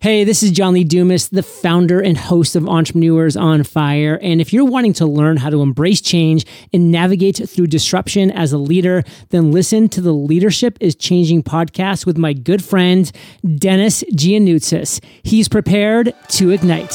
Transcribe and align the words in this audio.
Hey, 0.00 0.22
this 0.22 0.44
is 0.44 0.52
John 0.52 0.74
Lee 0.74 0.84
Dumas, 0.84 1.28
the 1.30 1.42
founder 1.42 1.98
and 1.98 2.16
host 2.16 2.54
of 2.54 2.68
Entrepreneurs 2.68 3.36
on 3.36 3.64
Fire. 3.64 4.16
And 4.22 4.40
if 4.40 4.52
you're 4.52 4.64
wanting 4.64 4.92
to 4.92 5.06
learn 5.06 5.38
how 5.38 5.50
to 5.50 5.60
embrace 5.60 6.00
change 6.00 6.46
and 6.72 6.92
navigate 6.92 7.42
through 7.50 7.66
disruption 7.66 8.30
as 8.30 8.52
a 8.52 8.58
leader, 8.58 9.02
then 9.30 9.50
listen 9.50 9.88
to 9.88 10.00
the 10.00 10.14
Leadership 10.14 10.78
is 10.80 10.94
Changing 10.94 11.42
podcast 11.42 12.06
with 12.06 12.16
my 12.16 12.32
good 12.32 12.62
friend, 12.62 13.10
Dennis 13.56 14.04
Giannoutsis. 14.12 15.02
He's 15.24 15.48
prepared 15.48 16.14
to 16.28 16.50
ignite. 16.50 16.94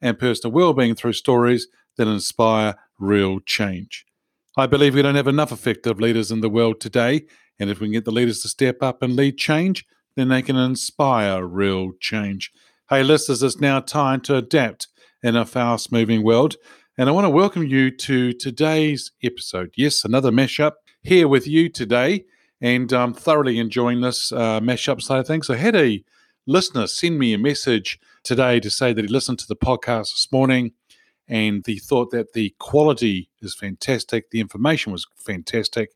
and 0.00 0.18
personal 0.18 0.52
well-being 0.52 0.94
through 0.94 1.12
stories 1.12 1.68
that 1.96 2.08
inspire 2.08 2.74
real 2.98 3.40
change. 3.40 4.04
I 4.56 4.66
believe 4.66 4.94
we 4.94 5.02
don't 5.02 5.14
have 5.14 5.28
enough 5.28 5.52
effective 5.52 6.00
leaders 6.00 6.30
in 6.30 6.40
the 6.40 6.48
world 6.48 6.80
today, 6.80 7.26
and 7.58 7.70
if 7.70 7.80
we 7.80 7.86
can 7.86 7.92
get 7.92 8.04
the 8.04 8.10
leaders 8.10 8.40
to 8.42 8.48
step 8.48 8.82
up 8.82 9.02
and 9.02 9.16
lead 9.16 9.38
change, 9.38 9.84
then 10.16 10.28
they 10.28 10.42
can 10.42 10.56
inspire 10.56 11.44
real 11.44 11.92
change. 12.00 12.50
Hey, 12.88 13.02
listeners, 13.02 13.42
it's 13.42 13.60
now 13.60 13.80
time 13.80 14.20
to 14.22 14.36
adapt 14.36 14.88
in 15.22 15.36
a 15.36 15.44
fast 15.44 15.90
moving 15.92 16.22
world. 16.22 16.56
And 16.96 17.08
I 17.08 17.12
want 17.12 17.26
to 17.26 17.30
welcome 17.30 17.64
you 17.66 17.90
to 17.90 18.32
today's 18.32 19.12
episode. 19.22 19.72
Yes, 19.76 20.04
another 20.04 20.30
mashup 20.30 20.72
here 21.02 21.28
with 21.28 21.46
you 21.46 21.68
today. 21.68 22.24
And 22.60 22.90
I'm 22.92 23.12
thoroughly 23.12 23.58
enjoying 23.58 24.00
this 24.00 24.32
uh, 24.32 24.60
mashup 24.60 25.02
side 25.02 25.18
of 25.18 25.26
things. 25.26 25.50
I 25.50 25.56
had 25.56 25.76
a 25.76 26.02
listener 26.46 26.86
send 26.86 27.18
me 27.18 27.34
a 27.34 27.38
message 27.38 27.98
today 28.26 28.60
to 28.60 28.70
say 28.70 28.92
that 28.92 29.04
he 29.04 29.08
listened 29.08 29.38
to 29.38 29.46
the 29.46 29.56
podcast 29.56 30.12
this 30.12 30.28
morning 30.30 30.72
and 31.28 31.64
he 31.66 31.78
thought 31.78 32.10
that 32.10 32.32
the 32.34 32.54
quality 32.58 33.30
is 33.40 33.54
fantastic, 33.54 34.30
the 34.30 34.40
information 34.40 34.92
was 34.92 35.06
fantastic, 35.16 35.90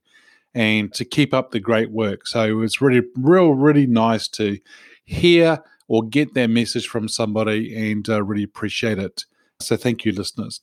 and 0.54 0.92
to 0.94 1.04
keep 1.04 1.34
up 1.34 1.50
the 1.50 1.60
great 1.60 1.90
work. 1.90 2.26
So 2.26 2.44
it 2.44 2.52
was 2.52 2.80
really, 2.80 3.02
real, 3.16 3.52
really 3.52 3.86
nice 3.86 4.28
to 4.28 4.58
hear 5.04 5.62
or 5.88 6.04
get 6.04 6.34
that 6.34 6.50
message 6.50 6.88
from 6.88 7.08
somebody 7.08 7.90
and 7.90 8.08
uh, 8.08 8.22
really 8.22 8.44
appreciate 8.44 8.98
it. 8.98 9.24
So 9.60 9.76
thank 9.76 10.04
you, 10.04 10.12
listeners. 10.12 10.60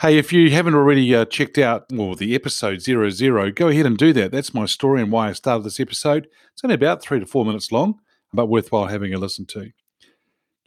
Hey, 0.00 0.16
if 0.16 0.32
you 0.32 0.50
haven't 0.52 0.74
already 0.74 1.12
uh, 1.12 1.24
checked 1.24 1.58
out 1.58 1.86
well 1.92 2.14
the 2.14 2.36
episode 2.36 2.80
zero 2.80 3.10
zero, 3.10 3.50
go 3.50 3.66
ahead 3.66 3.84
and 3.84 3.98
do 3.98 4.12
that. 4.12 4.30
That's 4.30 4.54
my 4.54 4.66
story 4.66 5.02
and 5.02 5.10
why 5.10 5.28
I 5.28 5.32
started 5.32 5.64
this 5.64 5.80
episode. 5.80 6.28
It's 6.52 6.62
only 6.62 6.74
about 6.74 7.02
three 7.02 7.18
to 7.18 7.26
four 7.26 7.44
minutes 7.44 7.72
long, 7.72 7.98
but 8.32 8.46
worthwhile 8.46 8.86
having 8.86 9.12
a 9.12 9.18
listen 9.18 9.44
to. 9.46 9.72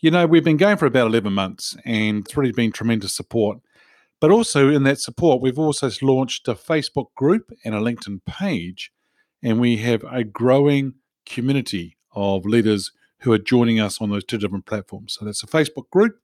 You 0.04 0.10
know, 0.10 0.26
we've 0.26 0.44
been 0.44 0.58
going 0.58 0.78
for 0.78 0.88
about 0.88 1.06
11 1.06 1.32
months 1.32 1.78
and 1.86 2.26
it's 2.26 2.36
really 2.36 2.52
been 2.52 2.72
tremendous 2.72 3.14
support. 3.14 3.60
But 4.20 4.32
also 4.32 4.68
in 4.68 4.82
that 4.84 5.00
support, 5.00 5.44
we've 5.44 5.60
also 5.60 5.92
launched 6.02 6.48
a 6.48 6.56
Facebook 6.56 7.14
group 7.16 7.52
and 7.64 7.76
a 7.76 7.80
LinkedIn 7.80 8.26
page, 8.26 8.92
and 9.44 9.60
we 9.60 9.78
have 9.78 10.04
a 10.12 10.24
growing 10.24 10.96
community 11.28 11.98
of 12.16 12.46
leaders 12.46 12.92
who 13.20 13.32
are 13.32 13.38
joining 13.38 13.80
us 13.80 14.02
on 14.02 14.10
those 14.10 14.24
two 14.24 14.40
different 14.40 14.66
platforms. 14.66 15.18
So 15.20 15.26
that's 15.26 15.44
a 15.44 15.48
Facebook 15.48 15.88
group 15.92 16.18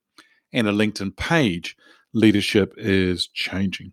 and 0.52 0.66
a 0.66 0.72
LinkedIn 0.72 1.16
page. 1.16 1.76
Leadership 2.12 2.74
is 2.76 3.28
changing. 3.28 3.92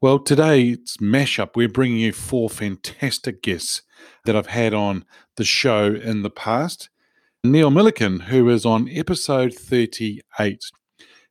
Well, 0.00 0.18
today 0.18 0.70
it's 0.70 0.96
Mashup. 0.96 1.50
We're 1.54 1.68
bringing 1.68 1.98
you 1.98 2.12
four 2.12 2.50
fantastic 2.50 3.42
guests 3.42 3.82
that 4.24 4.34
I've 4.34 4.48
had 4.48 4.74
on 4.74 5.04
the 5.36 5.44
show 5.44 5.94
in 5.94 6.22
the 6.22 6.30
past. 6.30 6.88
Neil 7.44 7.70
Milliken, 7.72 8.20
who 8.20 8.48
is 8.48 8.64
on 8.64 8.88
episode 8.88 9.52
38. 9.52 10.60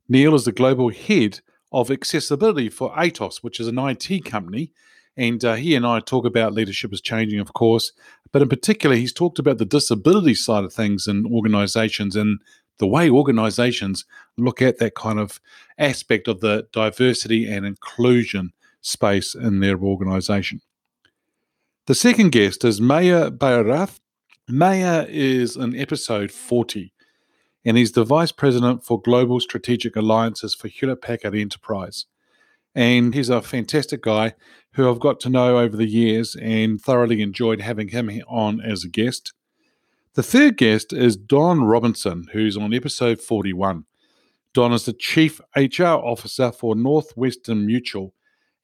Neil 0.10 0.36
is 0.36 0.44
the 0.44 0.52
global 0.52 0.90
head 0.90 1.40
of 1.72 1.90
accessibility 1.90 2.68
for 2.68 2.94
Atos, 2.96 3.38
which 3.38 3.62
is 3.62 3.68
an 3.68 3.80
IT 3.80 4.26
company. 4.26 4.74
And 5.16 5.46
uh, 5.46 5.54
he 5.56 5.74
and 5.74 5.88
I 5.88 6.02
talk 6.02 6.26
about 6.26 6.52
leadership 6.52 6.92
is 6.92 7.00
changing, 7.00 7.40
of 7.40 7.54
course, 7.54 7.94
but 8.34 8.42
in 8.42 8.50
particular, 8.50 8.98
he's 8.98 9.14
talked 9.14 9.40
about 9.40 9.58
the 9.58 9.64
disability 9.64 10.36
side 10.36 10.66
of 10.66 10.74
things 10.74 11.08
in 11.08 11.26
organizations 11.28 12.18
and 12.18 12.42
the 12.78 12.88
way 12.88 13.10
organizations 13.10 14.04
look 14.38 14.62
at 14.62 14.80
that 14.80 14.96
kind 14.96 15.18
of 15.18 15.40
aspect 15.78 16.28
of 16.28 16.42
the 16.42 16.68
diversity 16.74 17.50
and 17.50 17.66
inclusion 17.66 18.52
space 18.82 19.34
in 19.34 19.62
their 19.62 19.80
organization. 19.80 20.60
The 21.88 21.96
second 21.96 22.34
guest 22.34 22.66
is 22.66 22.82
Maya 22.82 23.32
Bayarath. 23.32 24.02
Maya 24.50 25.06
is 25.08 25.56
in 25.56 25.76
episode 25.76 26.32
40, 26.32 26.94
and 27.64 27.78
he's 27.78 27.92
the 27.92 28.04
Vice 28.04 28.32
President 28.32 28.84
for 28.84 29.00
Global 29.00 29.40
Strategic 29.40 29.96
Alliances 29.96 30.56
for 30.56 30.68
Hewlett 30.68 31.02
Packard 31.02 31.36
Enterprise. 31.36 32.06
And 32.74 33.14
he's 33.14 33.30
a 33.30 33.42
fantastic 33.42 34.02
guy 34.02 34.34
who 34.74 34.90
I've 34.90 35.00
got 35.00 35.20
to 35.22 35.30
know 35.30 35.60
over 35.60 35.78
the 35.78 35.88
years 35.88 36.36
and 36.36 36.82
thoroughly 36.82 37.22
enjoyed 37.22 37.62
having 37.62 37.90
him 37.90 38.10
on 38.28 38.62
as 38.62 38.84
a 38.84 38.90
guest. 38.90 39.34
The 40.16 40.24
third 40.24 40.58
guest 40.58 40.92
is 40.92 41.16
Don 41.16 41.64
Robinson, 41.64 42.28
who's 42.34 42.58
on 42.58 42.74
episode 42.74 43.22
41. 43.22 43.86
Don 44.54 44.74
is 44.74 44.86
the 44.86 44.94
Chief 44.94 45.40
HR 45.56 45.84
Officer 45.86 46.52
for 46.52 46.76
Northwestern 46.76 47.66
Mutual. 47.66 48.14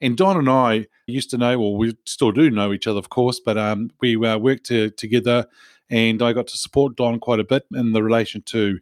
And 0.01 0.15
Don 0.15 0.37
and 0.37 0.49
I 0.49 0.85
used 1.07 1.29
to 1.31 1.37
know, 1.37 1.57
well, 1.59 1.75
we 1.75 1.97
still 2.05 2.31
do 2.31 2.51
know 2.51 2.71
each 2.71 2.87
other, 2.87 2.99
of 2.99 3.09
course, 3.09 3.39
but 3.39 3.57
um, 3.57 3.89
we 3.99 4.15
uh, 4.23 4.37
worked 4.37 4.65
to, 4.65 4.91
together 4.91 5.47
and 5.89 6.21
I 6.21 6.33
got 6.33 6.47
to 6.47 6.57
support 6.57 6.95
Don 6.95 7.19
quite 7.19 7.39
a 7.39 7.45
bit 7.45 7.65
in 7.73 7.93
the 7.93 8.03
relation 8.03 8.41
to 8.43 8.79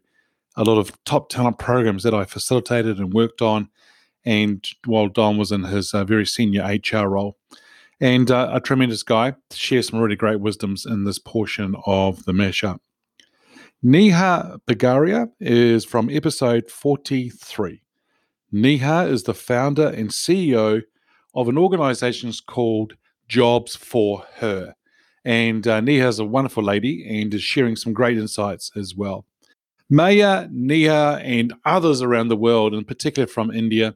a 0.56 0.64
lot 0.64 0.78
of 0.78 0.92
top 1.04 1.28
talent 1.28 1.58
programs 1.58 2.02
that 2.02 2.14
I 2.14 2.24
facilitated 2.24 2.98
and 2.98 3.12
worked 3.12 3.42
on. 3.42 3.68
And 4.24 4.66
while 4.86 5.08
Don 5.08 5.36
was 5.36 5.52
in 5.52 5.64
his 5.64 5.94
uh, 5.94 6.04
very 6.04 6.26
senior 6.26 6.64
HR 6.64 7.06
role, 7.06 7.36
and 8.00 8.30
uh, 8.30 8.50
a 8.52 8.60
tremendous 8.60 9.02
guy, 9.02 9.34
shares 9.52 9.88
some 9.88 10.00
really 10.00 10.16
great 10.16 10.40
wisdoms 10.40 10.84
in 10.84 11.04
this 11.04 11.18
portion 11.18 11.76
of 11.86 12.24
the 12.24 12.32
mashup. 12.32 12.80
Neha 13.82 14.58
Bagaria 14.66 15.30
is 15.40 15.84
from 15.84 16.10
episode 16.10 16.70
43. 16.70 17.82
Neha 18.50 19.06
is 19.06 19.22
the 19.22 19.34
founder 19.34 19.88
and 19.88 20.10
CEO 20.10 20.82
of 21.36 21.48
an 21.48 21.58
organization 21.58 22.32
called 22.46 22.94
Jobs 23.28 23.76
for 23.76 24.24
Her. 24.36 24.74
And 25.24 25.66
uh, 25.68 25.80
Neha 25.80 26.08
is 26.08 26.18
a 26.18 26.24
wonderful 26.24 26.64
lady 26.64 27.20
and 27.20 27.32
is 27.34 27.42
sharing 27.42 27.76
some 27.76 27.92
great 27.92 28.16
insights 28.16 28.70
as 28.74 28.94
well. 28.94 29.26
Maya, 29.90 30.48
Neha, 30.50 31.20
and 31.22 31.52
others 31.64 32.00
around 32.00 32.28
the 32.28 32.36
world, 32.36 32.74
in 32.74 32.84
particular 32.84 33.26
from 33.26 33.50
India, 33.50 33.94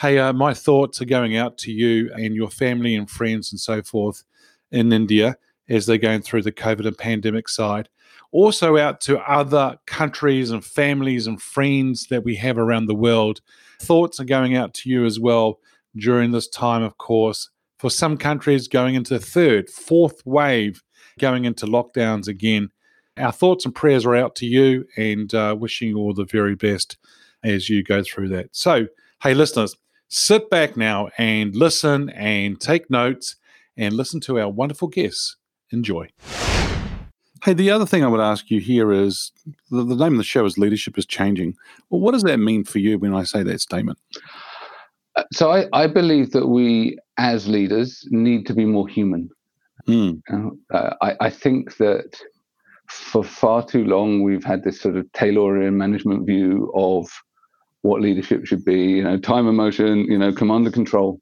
hey, 0.00 0.18
uh, 0.18 0.32
my 0.32 0.54
thoughts 0.54 1.02
are 1.02 1.06
going 1.06 1.36
out 1.36 1.58
to 1.58 1.72
you 1.72 2.10
and 2.14 2.34
your 2.34 2.48
family 2.48 2.94
and 2.94 3.10
friends 3.10 3.52
and 3.52 3.60
so 3.60 3.82
forth 3.82 4.24
in 4.70 4.92
India 4.92 5.36
as 5.68 5.86
they're 5.86 5.98
going 5.98 6.22
through 6.22 6.42
the 6.42 6.52
COVID 6.52 6.86
and 6.86 6.96
pandemic 6.96 7.48
side. 7.48 7.88
Also, 8.30 8.76
out 8.76 9.00
to 9.02 9.18
other 9.30 9.76
countries 9.86 10.50
and 10.50 10.64
families 10.64 11.26
and 11.26 11.42
friends 11.42 12.06
that 12.08 12.24
we 12.24 12.36
have 12.36 12.58
around 12.58 12.86
the 12.86 12.94
world. 12.94 13.40
Thoughts 13.80 14.20
are 14.20 14.24
going 14.24 14.56
out 14.56 14.74
to 14.74 14.90
you 14.90 15.04
as 15.04 15.18
well 15.20 15.60
during 15.98 16.30
this 16.30 16.48
time, 16.48 16.82
of 16.82 16.98
course, 16.98 17.50
for 17.78 17.90
some 17.90 18.16
countries 18.16 18.68
going 18.68 18.94
into 18.94 19.18
third, 19.18 19.70
fourth 19.70 20.24
wave, 20.26 20.82
going 21.18 21.44
into 21.44 21.66
lockdowns 21.66 22.28
again. 22.28 22.70
Our 23.16 23.32
thoughts 23.32 23.64
and 23.64 23.74
prayers 23.74 24.06
are 24.06 24.14
out 24.14 24.36
to 24.36 24.46
you 24.46 24.84
and 24.96 25.32
uh, 25.34 25.56
wishing 25.58 25.88
you 25.88 25.98
all 25.98 26.14
the 26.14 26.24
very 26.24 26.54
best 26.54 26.96
as 27.42 27.68
you 27.68 27.82
go 27.82 28.02
through 28.02 28.28
that. 28.28 28.48
So, 28.52 28.86
hey, 29.22 29.34
listeners, 29.34 29.76
sit 30.08 30.50
back 30.50 30.76
now 30.76 31.10
and 31.18 31.54
listen 31.54 32.10
and 32.10 32.60
take 32.60 32.90
notes 32.90 33.36
and 33.76 33.94
listen 33.94 34.20
to 34.20 34.38
our 34.40 34.48
wonderful 34.48 34.88
guests. 34.88 35.36
Enjoy. 35.70 36.08
Hey, 37.44 37.52
the 37.52 37.70
other 37.70 37.86
thing 37.86 38.04
I 38.04 38.08
would 38.08 38.20
ask 38.20 38.50
you 38.50 38.60
here 38.60 38.92
is 38.92 39.30
the, 39.70 39.84
the 39.84 39.94
name 39.94 40.12
of 40.12 40.18
the 40.18 40.24
show 40.24 40.44
is 40.44 40.58
Leadership 40.58 40.98
is 40.98 41.06
Changing. 41.06 41.54
Well, 41.88 42.00
what 42.00 42.12
does 42.12 42.24
that 42.24 42.38
mean 42.38 42.64
for 42.64 42.78
you 42.78 42.98
when 42.98 43.14
I 43.14 43.22
say 43.22 43.42
that 43.44 43.60
statement? 43.60 43.98
Uh, 45.16 45.24
so 45.32 45.50
I, 45.50 45.66
I 45.72 45.86
believe 45.86 46.32
that 46.32 46.48
we 46.48 46.98
as 47.18 47.48
leaders 47.48 48.06
need 48.10 48.46
to 48.46 48.54
be 48.54 48.64
more 48.64 48.88
human. 48.88 49.28
Mm. 49.88 50.20
Uh, 50.72 50.90
I, 51.00 51.16
I 51.20 51.30
think 51.30 51.76
that 51.78 52.20
for 52.88 53.24
far 53.24 53.64
too 53.64 53.84
long 53.84 54.22
we've 54.22 54.44
had 54.44 54.64
this 54.64 54.80
sort 54.80 54.96
of 54.96 55.06
Taylorian 55.12 55.74
management 55.74 56.26
view 56.26 56.72
of 56.74 57.08
what 57.82 58.00
leadership 58.00 58.46
should 58.46 58.64
be, 58.64 58.80
you 58.80 59.04
know, 59.04 59.18
time 59.18 59.46
and 59.46 59.56
motion, 59.56 60.04
you 60.04 60.18
know, 60.18 60.32
command 60.32 60.66
and 60.66 60.74
control. 60.74 61.20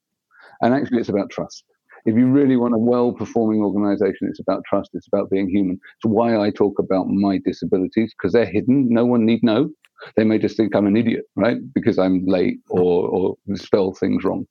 And 0.63 0.75
actually 0.75 0.99
it's 0.99 1.09
about 1.09 1.31
trust 1.31 1.65
if 2.07 2.15
you 2.17 2.29
really 2.29 2.57
want 2.57 2.75
a 2.75 2.79
well 2.79 3.13
performing 3.13 3.61
organization, 3.61 4.29
it's 4.29 4.41
about 4.41 4.63
trust, 4.65 4.91
it's 4.95 5.09
about 5.09 5.29
being 5.29 5.49
human. 5.49 5.75
It's 5.75 6.07
why 6.07 6.39
I 6.39 6.51
talk 6.51 6.79
about 6.79 7.09
my 7.09 7.41
disabilities 7.45 8.15
because 8.17 8.33
they're 8.33 8.47
hidden. 8.47 8.89
No 8.89 9.05
one 9.05 9.27
need 9.27 9.43
know. 9.43 9.71
They 10.17 10.25
may 10.25 10.39
just 10.39 10.57
think 10.57 10.75
I'm 10.75 10.87
an 10.87 10.97
idiot, 10.97 11.25
right? 11.37 11.59
Because 11.75 11.99
I'm 11.99 12.25
late 12.27 12.59
or, 12.69 13.09
or 13.09 13.37
spell 13.57 13.93
things 13.93 14.25
wrong. 14.25 14.47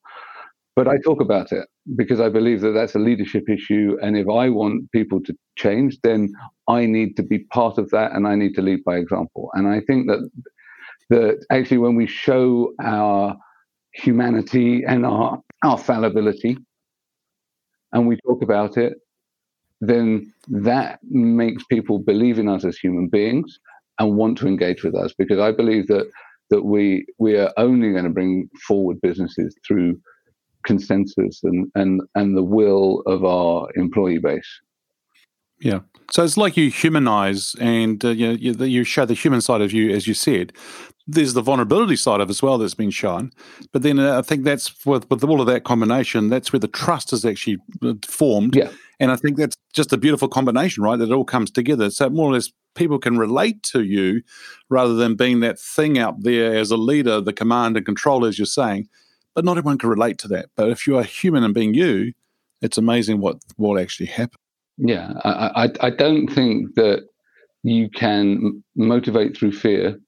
But 0.76 0.90
I 0.90 0.98
talk 0.98 1.22
about 1.22 1.54
it 1.54 1.68
because 1.96 2.20
I 2.20 2.28
believe 2.28 2.60
that 2.62 2.72
that's 2.72 2.96
a 2.96 3.00
leadership 3.00 3.50
issue. 3.50 3.98
And 4.02 4.18
if 4.18 4.28
I 4.28 4.50
want 4.50 4.92
people 4.92 5.22
to 5.24 5.34
change, 5.58 5.98
then 6.04 6.34
I 6.68 6.86
need 6.86 7.16
to 7.16 7.24
be 7.24 7.40
part 7.40 7.78
of 7.78 7.90
that 7.92 8.12
and 8.12 8.28
I 8.28 8.36
need 8.36 8.56
to 8.56 8.62
lead 8.62 8.84
by 8.84 8.98
example. 8.98 9.50
And 9.54 9.68
I 9.68 9.80
think 9.82 10.08
that 10.08 10.30
that 11.10 11.46
actually 11.52 11.78
when 11.78 11.96
we 11.96 12.08
show 12.08 12.74
our 12.82 13.38
humanity 13.94 14.84
and 14.86 15.06
our, 15.06 15.40
our 15.64 15.78
fallibility, 15.78 16.58
and 17.94 18.08
we 18.08 18.18
talk 18.26 18.42
about 18.42 18.78
it, 18.78 18.94
then 19.80 20.34
that 20.48 21.00
makes 21.04 21.64
people 21.66 22.00
believe 22.00 22.40
in 22.40 22.50
us 22.50 22.66
as 22.66 22.78
human 22.78 23.08
beings 23.08 23.60
and 24.00 24.18
want 24.18 24.38
to 24.40 24.48
engage 24.48 24.84
with 24.84 24.96
us 24.96 25.14
because 25.18 25.40
I 25.40 25.52
believe 25.52 25.88
that 25.88 26.10
that 26.50 26.64
we 26.64 27.06
we 27.18 27.38
are 27.38 27.52
only 27.58 27.92
going 27.92 28.04
to 28.04 28.10
bring 28.10 28.50
forward 28.68 29.02
businesses 29.02 29.56
through 29.66 30.00
consensus 30.66 31.42
and 31.44 31.72
and 31.76 32.02
and 32.16 32.38
the 32.38 32.44
will 32.44 33.02
of 33.06 33.24
our 33.24 33.68
employee 33.76 34.20
base. 34.20 34.62
Yeah. 35.60 35.80
So 36.12 36.24
it's 36.24 36.38
like 36.38 36.58
you 36.58 36.70
humanize 36.70 37.56
and 37.60 38.04
uh, 38.04 38.10
you, 38.10 38.32
you, 38.32 38.54
you 38.54 38.84
show 38.84 39.06
the 39.06 39.14
human 39.14 39.42
side 39.42 39.62
of 39.62 39.72
you, 39.72 39.90
as 39.90 40.06
you 40.08 40.14
said. 40.14 40.54
There's 41.08 41.34
the 41.34 41.42
vulnerability 41.42 41.96
side 41.96 42.20
of 42.20 42.30
as 42.30 42.42
well 42.42 42.58
that's 42.58 42.74
been 42.74 42.92
shown, 42.92 43.32
but 43.72 43.84
then 43.84 44.00
uh, 44.00 44.18
I 44.18 44.22
think 44.24 44.44
that's 44.44 44.86
with 44.86 45.10
with 45.10 45.24
all 45.24 45.40
of 45.40 45.48
that 45.48 45.64
combination. 45.64 46.30
That's 46.30 46.52
where 46.52 46.60
the 46.60 46.68
trust 46.68 47.14
is 47.14 47.24
actually 47.24 47.60
uh, 47.84 47.94
formed. 48.08 48.56
Yeah. 48.56 48.72
And 49.00 49.12
I 49.12 49.16
think 49.16 49.38
that's 49.38 49.56
just 49.74 49.94
a 49.94 49.98
beautiful 49.98 50.28
combination, 50.28 50.84
right? 50.84 50.98
That 50.98 51.10
it 51.10 51.14
all 51.14 51.26
comes 51.26 51.52
together. 51.52 51.90
So 51.90 52.10
more 52.10 52.30
or 52.30 52.34
less 52.34 52.52
people 52.76 53.00
can 53.00 53.18
relate 53.18 53.64
to 53.64 53.84
you 53.84 54.22
rather 54.70 54.96
than 54.96 55.16
being 55.16 55.40
that 55.42 55.60
thing 55.60 55.98
out 55.98 56.24
there 56.24 56.56
as 56.56 56.72
a 56.72 56.78
leader, 56.78 57.22
the 57.22 57.34
command 57.34 57.78
and 57.78 57.86
control, 57.86 58.26
as 58.26 58.38
you're 58.40 58.46
saying. 58.46 58.88
But 59.34 59.46
not 59.46 59.58
everyone 59.58 59.78
can 59.78 59.90
relate 59.90 60.18
to 60.20 60.28
that. 60.30 60.50
But 60.56 60.70
if 60.70 60.88
you 60.88 60.98
are 60.98 61.04
human 61.04 61.44
and 61.44 61.54
being 61.54 61.74
you, 61.74 62.14
it's 62.62 62.78
amazing 62.78 63.20
what 63.20 63.38
will 63.58 63.80
actually 63.80 64.08
happen. 64.08 64.40
Yeah, 64.78 65.14
I, 65.24 65.66
I, 65.66 65.88
I 65.88 65.90
don't 65.90 66.28
think 66.28 66.76
that 66.76 67.04
you 67.64 67.90
can 67.90 68.64
motivate 68.76 69.36
through 69.36 69.54
fear 69.54 70.00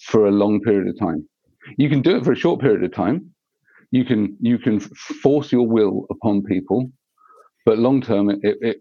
for 0.00 0.26
a 0.26 0.30
long 0.30 0.60
period 0.60 0.88
of 0.88 0.98
time. 0.98 1.26
You 1.76 1.88
can 1.88 2.02
do 2.02 2.16
it 2.16 2.24
for 2.24 2.32
a 2.32 2.36
short 2.36 2.60
period 2.60 2.84
of 2.84 2.92
time. 2.92 3.30
You 3.90 4.04
can 4.04 4.36
you 4.40 4.58
can 4.58 4.80
force 4.80 5.50
your 5.50 5.66
will 5.66 6.06
upon 6.10 6.42
people, 6.42 6.90
but 7.64 7.78
long 7.78 8.00
term 8.00 8.30
it, 8.30 8.38
it 8.42 8.76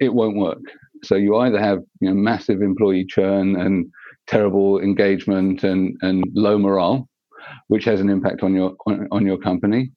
it 0.00 0.12
won't 0.12 0.36
work. 0.36 0.62
So 1.04 1.14
you 1.16 1.36
either 1.36 1.60
have 1.60 1.80
you 2.00 2.08
know 2.08 2.14
massive 2.14 2.62
employee 2.62 3.06
churn 3.06 3.56
and 3.56 3.86
terrible 4.26 4.80
engagement 4.80 5.64
and 5.64 5.96
and 6.02 6.24
low 6.34 6.58
morale, 6.58 7.08
which 7.68 7.84
has 7.84 8.00
an 8.00 8.10
impact 8.10 8.42
on 8.42 8.54
your 8.54 8.74
on, 8.86 9.08
on 9.10 9.26
your 9.26 9.38
company, 9.38 9.92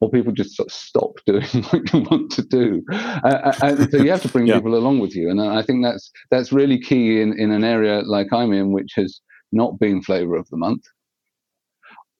or 0.00 0.10
people 0.10 0.32
just 0.32 0.56
sort 0.56 0.68
of 0.68 0.72
stop 0.72 1.12
doing 1.26 1.44
what 1.70 1.92
you 1.92 2.00
want 2.10 2.30
to 2.32 2.42
do. 2.42 2.82
Uh, 2.92 3.52
and 3.62 3.90
so 3.90 3.98
you 3.98 4.10
have 4.10 4.22
to 4.22 4.28
bring 4.28 4.46
yeah. 4.46 4.56
people 4.56 4.76
along 4.76 4.98
with 5.00 5.14
you, 5.14 5.30
and 5.30 5.40
I 5.40 5.62
think 5.62 5.84
that's 5.84 6.10
that's 6.30 6.52
really 6.52 6.80
key 6.80 7.20
in 7.20 7.38
in 7.38 7.50
an 7.50 7.64
area 7.64 8.02
like 8.02 8.32
I'm 8.32 8.52
in, 8.52 8.72
which 8.72 8.92
has 8.96 9.20
not 9.52 9.78
been 9.78 10.02
flavour 10.02 10.36
of 10.36 10.48
the 10.50 10.56
month. 10.56 10.84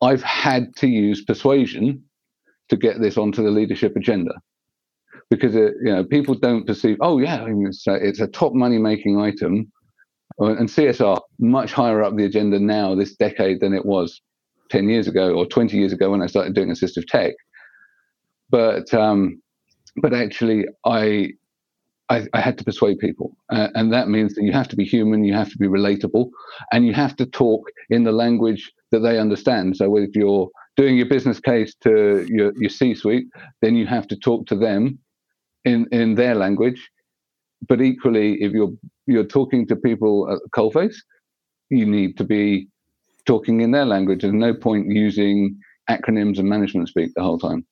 I've 0.01 0.23
had 0.23 0.75
to 0.77 0.87
use 0.87 1.25
persuasion 1.25 2.05
to 2.69 2.77
get 2.77 3.01
this 3.01 3.17
onto 3.17 3.43
the 3.43 3.51
leadership 3.51 3.97
agenda 3.97 4.35
because 5.35 5.55
it, 5.55 5.75
you 5.83 5.93
know 5.93 6.05
people 6.05 6.35
don't 6.35 6.67
perceive. 6.67 6.97
Oh 7.01 7.19
yeah, 7.19 7.47
it's 7.49 7.87
a, 7.87 7.95
it's 7.95 8.21
a 8.21 8.27
top 8.27 8.53
money 8.55 8.79
making 8.79 9.21
item, 9.21 9.71
uh, 10.41 10.57
and 10.57 10.69
CSR 10.69 11.21
much 11.39 11.73
higher 11.73 12.03
up 12.03 12.17
the 12.17 12.25
agenda 12.25 12.59
now 12.59 12.95
this 12.95 13.15
decade 13.17 13.61
than 13.61 13.75
it 13.75 13.85
was 13.85 14.21
10 14.71 14.89
years 14.89 15.09
ago 15.09 15.35
or 15.35 15.47
20 15.47 15.77
years 15.77 15.93
ago 15.93 16.11
when 16.11 16.23
I 16.23 16.27
started 16.27 16.55
doing 16.55 16.71
assistive 16.71 17.07
tech. 17.07 17.35
But 18.51 18.93
um, 18.95 19.41
but 19.97 20.13
actually, 20.13 20.67
I, 20.85 21.31
I, 22.09 22.27
I 22.33 22.41
had 22.41 22.59
to 22.59 22.65
persuade 22.65 22.99
people, 22.99 23.37
uh, 23.51 23.69
and 23.75 23.93
that 23.93 24.09
means 24.09 24.35
that 24.35 24.43
you 24.43 24.53
have 24.53 24.69
to 24.69 24.77
be 24.77 24.85
human, 24.85 25.25
you 25.25 25.35
have 25.35 25.51
to 25.51 25.59
be 25.59 25.67
relatable, 25.67 26.31
and 26.73 26.87
you 26.87 26.93
have 26.93 27.17
to 27.17 27.27
talk 27.27 27.69
in 27.91 28.05
the 28.05 28.13
language 28.13 28.73
that 28.91 29.01
they 29.01 29.19
understand. 29.19 29.77
So 29.77 29.97
if 29.97 30.15
you're 30.15 30.51
doing 30.77 30.97
your 30.97 31.07
business 31.07 31.41
case 31.41 31.75
to 31.83 32.27
your, 32.29 32.53
your 32.57 32.71
C-suite, 32.71 33.27
then 33.63 33.77
you 33.77 33.87
have 33.87 34.09
to 34.09 34.17
talk 34.17 34.47
to 34.47 34.57
them 34.57 34.99
in 35.65 35.87
in 35.93 36.15
their 36.15 36.35
language. 36.35 36.91
But 37.69 37.81
equally, 37.81 38.43
if 38.43 38.53
you're 38.53 38.73
you're 39.07 39.25
talking 39.25 39.67
to 39.69 39.77
people 39.77 40.31
at 40.31 40.39
coalface, 40.57 40.97
you 41.71 41.87
need 41.87 42.17
to 42.19 42.25
be 42.25 42.69
talking 43.27 43.61
in 43.61 43.71
their 43.71 43.87
language. 43.87 44.23
There's 44.23 44.35
no 44.35 44.55
point 44.55 44.89
using 44.89 45.59
acronyms 45.89 46.39
and 46.39 46.49
management 46.49 46.89
speak 46.89 47.11
the 47.15 47.23
whole 47.23 47.39
time. 47.39 47.67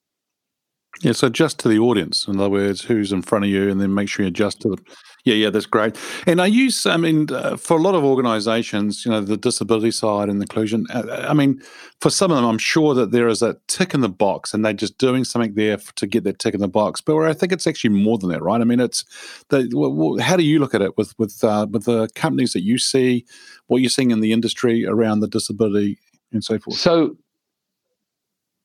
Yeah, 1.00 1.12
so 1.12 1.26
adjust 1.26 1.58
to 1.60 1.68
the 1.68 1.78
audience. 1.78 2.28
In 2.28 2.38
other 2.38 2.50
words, 2.50 2.82
who's 2.82 3.12
in 3.12 3.22
front 3.22 3.44
of 3.44 3.50
you, 3.50 3.70
and 3.70 3.80
then 3.80 3.94
make 3.94 4.08
sure 4.08 4.24
you 4.24 4.28
adjust 4.28 4.60
to 4.60 4.68
them. 4.68 4.84
Yeah, 5.24 5.34
yeah, 5.34 5.50
that's 5.50 5.66
great. 5.66 5.96
And 6.26 6.40
I 6.40 6.46
use, 6.46 6.84
I 6.84 6.96
mean, 6.96 7.32
uh, 7.32 7.56
for 7.56 7.78
a 7.78 7.80
lot 7.80 7.94
of 7.94 8.02
organisations, 8.02 9.04
you 9.04 9.12
know, 9.12 9.20
the 9.20 9.36
disability 9.36 9.92
side 9.92 10.28
and 10.28 10.42
inclusion. 10.42 10.86
Uh, 10.92 11.26
I 11.28 11.32
mean, 11.32 11.62
for 12.00 12.10
some 12.10 12.32
of 12.32 12.36
them, 12.36 12.44
I'm 12.44 12.58
sure 12.58 12.92
that 12.94 13.12
there 13.12 13.28
is 13.28 13.40
a 13.40 13.56
tick 13.68 13.94
in 13.94 14.00
the 14.00 14.08
box, 14.08 14.52
and 14.52 14.64
they're 14.64 14.72
just 14.72 14.98
doing 14.98 15.24
something 15.24 15.54
there 15.54 15.76
to 15.76 16.06
get 16.06 16.24
that 16.24 16.40
tick 16.40 16.54
in 16.54 16.60
the 16.60 16.68
box. 16.68 17.00
But 17.00 17.14
where 17.14 17.28
I 17.28 17.34
think 17.34 17.52
it's 17.52 17.66
actually 17.66 17.90
more 17.90 18.18
than 18.18 18.30
that, 18.30 18.42
right? 18.42 18.60
I 18.60 18.64
mean, 18.64 18.80
it's 18.80 19.04
the. 19.48 19.70
Well, 19.72 20.18
how 20.18 20.36
do 20.36 20.42
you 20.42 20.58
look 20.58 20.74
at 20.74 20.82
it 20.82 20.98
with 20.98 21.16
with 21.18 21.42
uh, 21.42 21.66
with 21.70 21.84
the 21.84 22.08
companies 22.14 22.52
that 22.52 22.62
you 22.62 22.78
see, 22.78 23.24
what 23.68 23.80
you're 23.80 23.90
seeing 23.90 24.10
in 24.10 24.20
the 24.20 24.32
industry 24.32 24.84
around 24.84 25.20
the 25.20 25.28
disability 25.28 25.98
and 26.32 26.42
so 26.42 26.58
forth? 26.58 26.76
So 26.76 27.16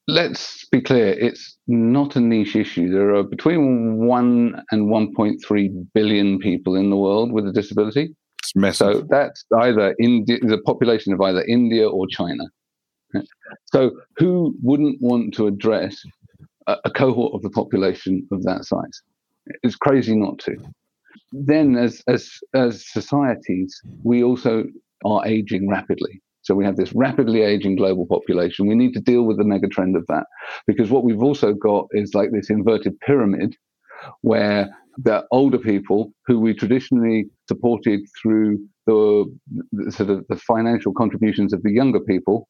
let's 0.07 0.65
be 0.65 0.81
clear, 0.81 1.07
it's 1.07 1.57
not 1.67 2.15
a 2.15 2.19
niche 2.19 2.55
issue. 2.55 2.89
There 2.91 3.13
are 3.15 3.23
between 3.23 4.05
1 4.05 4.63
and 4.71 4.87
1.3 4.87 5.87
billion 5.93 6.39
people 6.39 6.75
in 6.75 6.89
the 6.89 6.95
world 6.95 7.31
with 7.31 7.47
a 7.47 7.51
disability. 7.51 8.15
It's 8.39 8.55
massive. 8.55 8.93
So 8.95 9.07
that's 9.09 9.45
either 9.57 9.95
Indi- 9.99 10.39
the 10.41 10.61
population 10.65 11.13
of 11.13 11.21
either 11.21 11.43
India 11.43 11.87
or 11.87 12.07
China. 12.07 12.45
So 13.65 13.91
who 14.17 14.55
wouldn't 14.61 15.01
want 15.01 15.33
to 15.35 15.47
address 15.47 16.03
a, 16.67 16.77
a 16.85 16.91
cohort 16.91 17.33
of 17.33 17.41
the 17.41 17.49
population 17.49 18.27
of 18.31 18.43
that 18.43 18.65
size? 18.65 19.01
It's 19.63 19.75
crazy 19.75 20.15
not 20.15 20.39
to. 20.39 20.57
Then, 21.31 21.77
as 21.77 22.01
as 22.07 22.29
as 22.53 22.85
societies, 22.87 23.81
we 24.03 24.23
also 24.23 24.65
are 25.05 25.25
aging 25.25 25.69
rapidly. 25.69 26.21
So 26.47 26.55
we 26.55 26.63
have 26.63 26.77
this 26.77 26.93
rapidly 26.93 27.41
aging 27.41 27.75
global 27.75 28.05
population. 28.05 28.67
We 28.67 28.75
need 28.75 28.93
to 28.93 29.01
deal 29.01 29.23
with 29.23 29.37
the 29.37 29.43
mega 29.43 29.67
trend 29.67 29.97
of 29.97 30.07
that 30.07 30.27
because 30.65 30.89
what 30.89 31.03
we've 31.03 31.21
also 31.21 31.53
got 31.53 31.87
is 31.91 32.13
like 32.13 32.31
this 32.31 32.49
inverted 32.49 32.97
pyramid 33.01 33.57
where 34.21 34.69
the 34.97 35.25
older 35.31 35.57
people 35.57 36.13
who 36.25 36.39
we 36.39 36.53
traditionally 36.53 37.25
supported 37.49 37.99
through 38.21 38.65
the, 38.85 39.25
the 39.73 39.91
sort 39.91 40.09
of 40.09 40.25
the 40.29 40.37
financial 40.37 40.93
contributions 40.93 41.51
of 41.51 41.63
the 41.63 41.71
younger 41.71 41.99
people. 41.99 42.47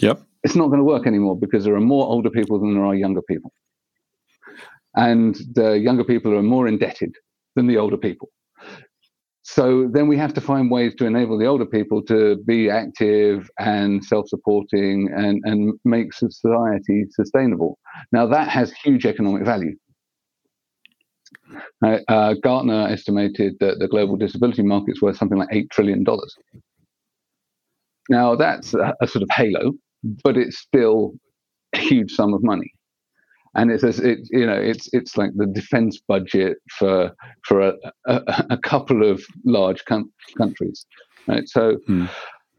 Yep. 0.00 0.22
It's 0.44 0.54
not 0.54 0.68
going 0.68 0.78
to 0.78 0.84
work 0.84 1.04
anymore 1.04 1.36
because 1.36 1.64
there 1.64 1.74
are 1.74 1.80
more 1.80 2.06
older 2.06 2.30
people 2.30 2.60
than 2.60 2.74
there 2.74 2.84
are 2.84 2.94
younger 2.94 3.22
people. 3.22 3.52
And 4.94 5.34
the 5.54 5.72
younger 5.72 6.04
people 6.04 6.32
are 6.32 6.44
more 6.44 6.68
indebted 6.68 7.16
than 7.56 7.66
the 7.66 7.76
older 7.76 7.96
people. 7.96 8.28
So 9.46 9.88
then 9.92 10.08
we 10.08 10.16
have 10.16 10.32
to 10.34 10.40
find 10.40 10.70
ways 10.70 10.94
to 10.96 11.04
enable 11.04 11.38
the 11.38 11.44
older 11.44 11.66
people 11.66 12.02
to 12.04 12.36
be 12.46 12.70
active 12.70 13.50
and 13.58 14.02
self-supporting 14.02 15.10
and, 15.14 15.42
and 15.44 15.74
make 15.84 16.14
society 16.14 17.04
sustainable. 17.10 17.78
Now 18.10 18.26
that 18.26 18.48
has 18.48 18.72
huge 18.72 19.04
economic 19.04 19.44
value. 19.44 19.76
Uh, 21.84 21.98
uh, 22.08 22.34
Gartner 22.42 22.88
estimated 22.88 23.56
that 23.60 23.78
the 23.80 23.86
global 23.86 24.16
disability 24.16 24.62
market 24.62 24.92
is 24.92 25.02
worth 25.02 25.18
something 25.18 25.38
like 25.38 25.50
$8 25.50 25.70
trillion. 25.70 26.04
Now 28.08 28.36
that's 28.36 28.72
a, 28.72 28.94
a 29.02 29.06
sort 29.06 29.24
of 29.24 29.28
halo, 29.30 29.72
but 30.22 30.38
it's 30.38 30.58
still 30.58 31.12
a 31.74 31.78
huge 31.78 32.12
sum 32.12 32.32
of 32.32 32.42
money. 32.42 32.73
And 33.56 33.70
it's 33.70 33.82
it, 33.82 34.20
you 34.30 34.46
know 34.46 34.60
it's 34.60 34.88
it's 34.92 35.16
like 35.16 35.30
the 35.36 35.46
defense 35.46 36.00
budget 36.08 36.58
for 36.78 37.12
for 37.46 37.60
a, 37.60 37.74
a, 38.06 38.44
a 38.50 38.58
couple 38.58 39.08
of 39.08 39.22
large 39.44 39.84
com- 39.84 40.12
countries 40.36 40.86
right? 41.26 41.48
So, 41.48 41.78
hmm. 41.86 42.06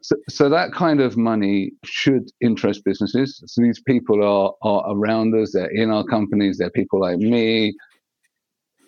so 0.01 0.15
so 0.29 0.49
that 0.49 0.71
kind 0.73 0.99
of 1.01 1.17
money 1.17 1.71
should 1.83 2.29
interest 2.41 2.83
businesses. 2.85 3.41
So 3.45 3.61
these 3.61 3.81
people 3.81 4.23
are 4.23 4.53
are 4.61 4.83
around 4.93 5.35
us. 5.35 5.51
They're 5.53 5.71
in 5.71 5.89
our 5.91 6.03
companies. 6.03 6.57
They're 6.57 6.69
people 6.69 7.01
like 7.01 7.17
me. 7.17 7.73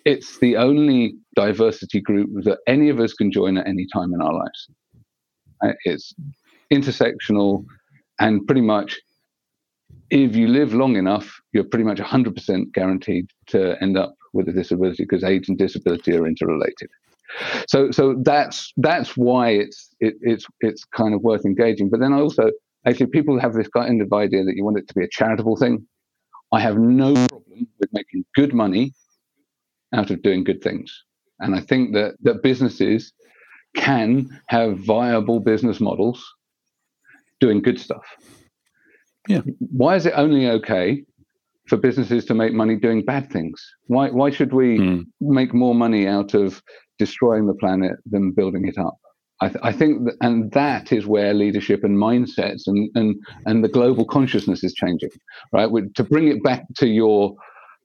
It's 0.04 0.38
the 0.38 0.56
only 0.56 1.14
diversity 1.36 2.00
group 2.00 2.30
that 2.44 2.58
any 2.66 2.88
of 2.88 2.98
us 2.98 3.12
can 3.12 3.30
join 3.30 3.58
at 3.58 3.66
any 3.66 3.86
time 3.92 4.14
in 4.14 4.22
our 4.22 4.32
lives. 4.32 4.70
It's 5.84 6.14
intersectional 6.72 7.64
and 8.20 8.46
pretty 8.46 8.62
much 8.62 8.98
if 10.10 10.36
you 10.36 10.48
live 10.48 10.74
long 10.74 10.96
enough, 10.96 11.40
you're 11.52 11.64
pretty 11.64 11.84
much 11.84 11.98
100% 11.98 12.72
guaranteed 12.72 13.30
to 13.48 13.80
end 13.82 13.96
up 13.96 14.14
with 14.32 14.48
a 14.48 14.52
disability 14.52 15.04
because 15.04 15.24
age 15.24 15.48
and 15.48 15.58
disability 15.58 16.16
are 16.16 16.26
interrelated. 16.26 16.90
So, 17.68 17.90
so 17.90 18.16
that's 18.22 18.72
that's 18.78 19.16
why 19.16 19.50
it's 19.50 19.94
it, 20.00 20.14
it's 20.22 20.46
it's 20.60 20.84
kind 20.84 21.14
of 21.14 21.20
worth 21.22 21.44
engaging. 21.44 21.90
But 21.90 22.00
then 22.00 22.12
I 22.12 22.20
also, 22.20 22.50
actually, 22.86 23.08
people 23.08 23.38
have 23.38 23.52
this 23.52 23.68
kind 23.68 24.00
of 24.00 24.12
idea 24.12 24.44
that 24.44 24.56
you 24.56 24.64
want 24.64 24.78
it 24.78 24.88
to 24.88 24.94
be 24.94 25.04
a 25.04 25.08
charitable 25.08 25.56
thing. 25.56 25.86
I 26.52 26.60
have 26.60 26.78
no 26.78 27.12
problem 27.26 27.66
with 27.78 27.90
making 27.92 28.24
good 28.34 28.54
money 28.54 28.94
out 29.94 30.10
of 30.10 30.22
doing 30.22 30.42
good 30.42 30.62
things, 30.62 31.04
and 31.40 31.54
I 31.54 31.60
think 31.60 31.92
that 31.94 32.14
that 32.22 32.42
businesses 32.42 33.12
can 33.76 34.40
have 34.46 34.78
viable 34.78 35.40
business 35.40 35.80
models 35.80 36.24
doing 37.40 37.60
good 37.60 37.78
stuff. 37.78 38.06
Yeah. 39.28 39.42
Why 39.58 39.96
is 39.96 40.06
it 40.06 40.14
only 40.16 40.48
okay 40.48 41.04
for 41.68 41.76
businesses 41.76 42.24
to 42.26 42.34
make 42.34 42.52
money 42.52 42.76
doing 42.76 43.04
bad 43.04 43.30
things? 43.30 43.62
Why 43.86 44.10
why 44.10 44.30
should 44.30 44.52
we 44.52 44.78
mm. 44.78 45.04
make 45.20 45.54
more 45.54 45.74
money 45.74 46.06
out 46.06 46.34
of 46.34 46.62
destroying 46.98 47.46
the 47.46 47.54
planet 47.54 47.92
than 48.10 48.32
building 48.32 48.66
it 48.66 48.78
up? 48.78 48.96
I, 49.40 49.48
th- 49.48 49.60
I 49.62 49.72
think, 49.72 50.04
that, 50.04 50.16
and 50.20 50.50
that 50.52 50.92
is 50.92 51.06
where 51.06 51.32
leadership 51.32 51.84
and 51.84 51.96
mindsets 51.96 52.62
and 52.66 52.90
and 52.94 53.14
and 53.46 53.62
the 53.62 53.68
global 53.68 54.04
consciousness 54.04 54.64
is 54.64 54.74
changing, 54.74 55.10
right? 55.52 55.70
To 55.94 56.04
bring 56.04 56.28
it 56.28 56.42
back 56.42 56.64
to 56.78 56.88
your 56.88 57.34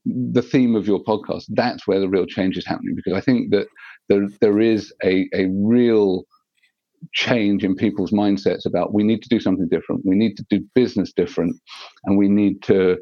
the 0.06 0.42
theme 0.42 0.76
of 0.76 0.88
your 0.88 1.04
podcast, 1.04 1.46
that's 1.50 1.88
where 1.88 2.00
the 2.00 2.10
real 2.10 2.26
change 2.26 2.58
is 2.58 2.66
happening 2.66 2.96
because 2.96 3.14
I 3.14 3.22
think 3.22 3.52
that 3.52 3.68
there 4.10 4.28
there 4.42 4.60
is 4.60 4.94
a 5.04 5.28
a 5.34 5.48
real 5.52 6.24
change 7.14 7.64
in 7.64 7.76
people's 7.76 8.12
mindsets 8.12 8.66
about 8.66 8.94
we 8.94 9.04
need 9.04 9.22
to 9.22 9.30
do 9.30 9.40
something 9.40 9.68
different, 9.68 10.06
we 10.06 10.16
need 10.16 10.36
to 10.38 10.46
do 10.50 10.66
business 10.76 11.12
different, 11.14 11.56
and 12.06 12.18
we 12.18 12.28
need 12.28 12.62
to 12.64 12.98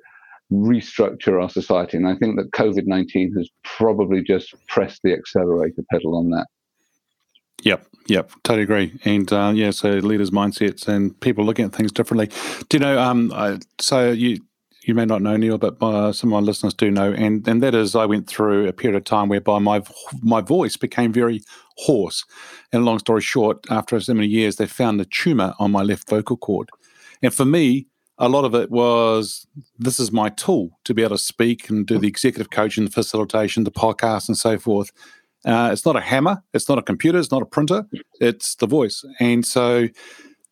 restructure 0.51 1.41
our 1.41 1.49
society. 1.49 1.97
And 1.97 2.07
I 2.07 2.15
think 2.15 2.35
that 2.37 2.51
COVID 2.51 2.85
19 2.85 3.33
has 3.37 3.49
probably 3.63 4.21
just 4.21 4.53
pressed 4.67 5.01
the 5.03 5.13
accelerator 5.13 5.83
pedal 5.91 6.17
on 6.17 6.29
that. 6.31 6.47
Yep, 7.63 7.85
yep, 8.07 8.31
totally 8.43 8.63
agree. 8.63 8.99
And 9.05 9.31
uh, 9.31 9.51
yeah, 9.55 9.71
so 9.71 9.91
leaders' 9.91 10.31
mindsets 10.31 10.87
and 10.87 11.17
people 11.19 11.45
looking 11.45 11.65
at 11.65 11.73
things 11.73 11.91
differently. 11.91 12.27
Do 12.69 12.77
you 12.77 12.79
know? 12.79 12.99
Um, 12.99 13.31
I, 13.33 13.59
so 13.79 14.11
you 14.11 14.39
you 14.83 14.95
may 14.95 15.05
not 15.05 15.21
know 15.21 15.37
Neil, 15.37 15.57
but 15.57 15.81
uh, 15.81 16.11
some 16.11 16.33
of 16.33 16.41
my 16.41 16.45
listeners 16.45 16.73
do 16.73 16.89
know, 16.89 17.11
and 17.11 17.47
and 17.47 17.61
that 17.61 17.75
is 17.75 17.95
I 17.95 18.05
went 18.05 18.27
through 18.27 18.67
a 18.67 18.73
period 18.73 18.97
of 18.97 19.03
time 19.03 19.29
whereby 19.29 19.59
my 19.59 19.83
my 20.21 20.41
voice 20.41 20.77
became 20.77 21.13
very 21.13 21.41
hoarse. 21.77 22.23
And 22.71 22.85
long 22.85 22.99
story 22.99 23.21
short, 23.21 23.65
after 23.69 23.99
so 23.99 24.13
many 24.13 24.27
years, 24.27 24.55
they 24.55 24.67
found 24.67 24.99
a 24.99 25.05
tumor 25.05 25.53
on 25.59 25.71
my 25.71 25.83
left 25.83 26.09
vocal 26.09 26.37
cord, 26.37 26.69
and 27.21 27.33
for 27.33 27.45
me, 27.45 27.87
a 28.17 28.29
lot 28.29 28.45
of 28.45 28.55
it 28.55 28.71
was 28.71 29.45
this 29.77 29.99
is 29.99 30.11
my 30.11 30.29
tool 30.29 30.79
to 30.85 30.93
be 30.93 31.03
able 31.03 31.15
to 31.15 31.21
speak 31.21 31.69
and 31.69 31.85
do 31.85 31.99
the 31.99 32.07
executive 32.07 32.49
coaching, 32.49 32.85
the 32.85 32.91
facilitation, 32.91 33.63
the 33.63 33.71
podcast, 33.71 34.27
and 34.27 34.37
so 34.37 34.57
forth. 34.57 34.91
Uh, 35.45 35.69
it's 35.71 35.85
not 35.85 35.95
a 35.95 36.01
hammer, 36.01 36.43
it's 36.53 36.69
not 36.69 36.77
a 36.77 36.83
computer, 36.83 37.17
it's 37.17 37.31
not 37.31 37.41
a 37.41 37.47
printer, 37.47 37.85
it's 38.19 38.55
the 38.55 38.67
voice, 38.67 39.03
and 39.19 39.45
so 39.45 39.87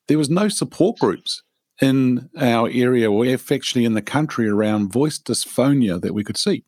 there 0.07 0.17
was 0.17 0.29
no 0.29 0.49
support 0.49 0.97
groups 0.99 1.43
in 1.81 2.29
our 2.37 2.69
area 2.69 3.11
or 3.11 3.25
actually 3.25 3.85
in 3.85 3.93
the 3.93 4.01
country 4.01 4.47
around 4.47 4.91
voice 4.91 5.17
dysphonia 5.17 6.01
that 6.01 6.13
we 6.13 6.23
could 6.23 6.37
see. 6.37 6.63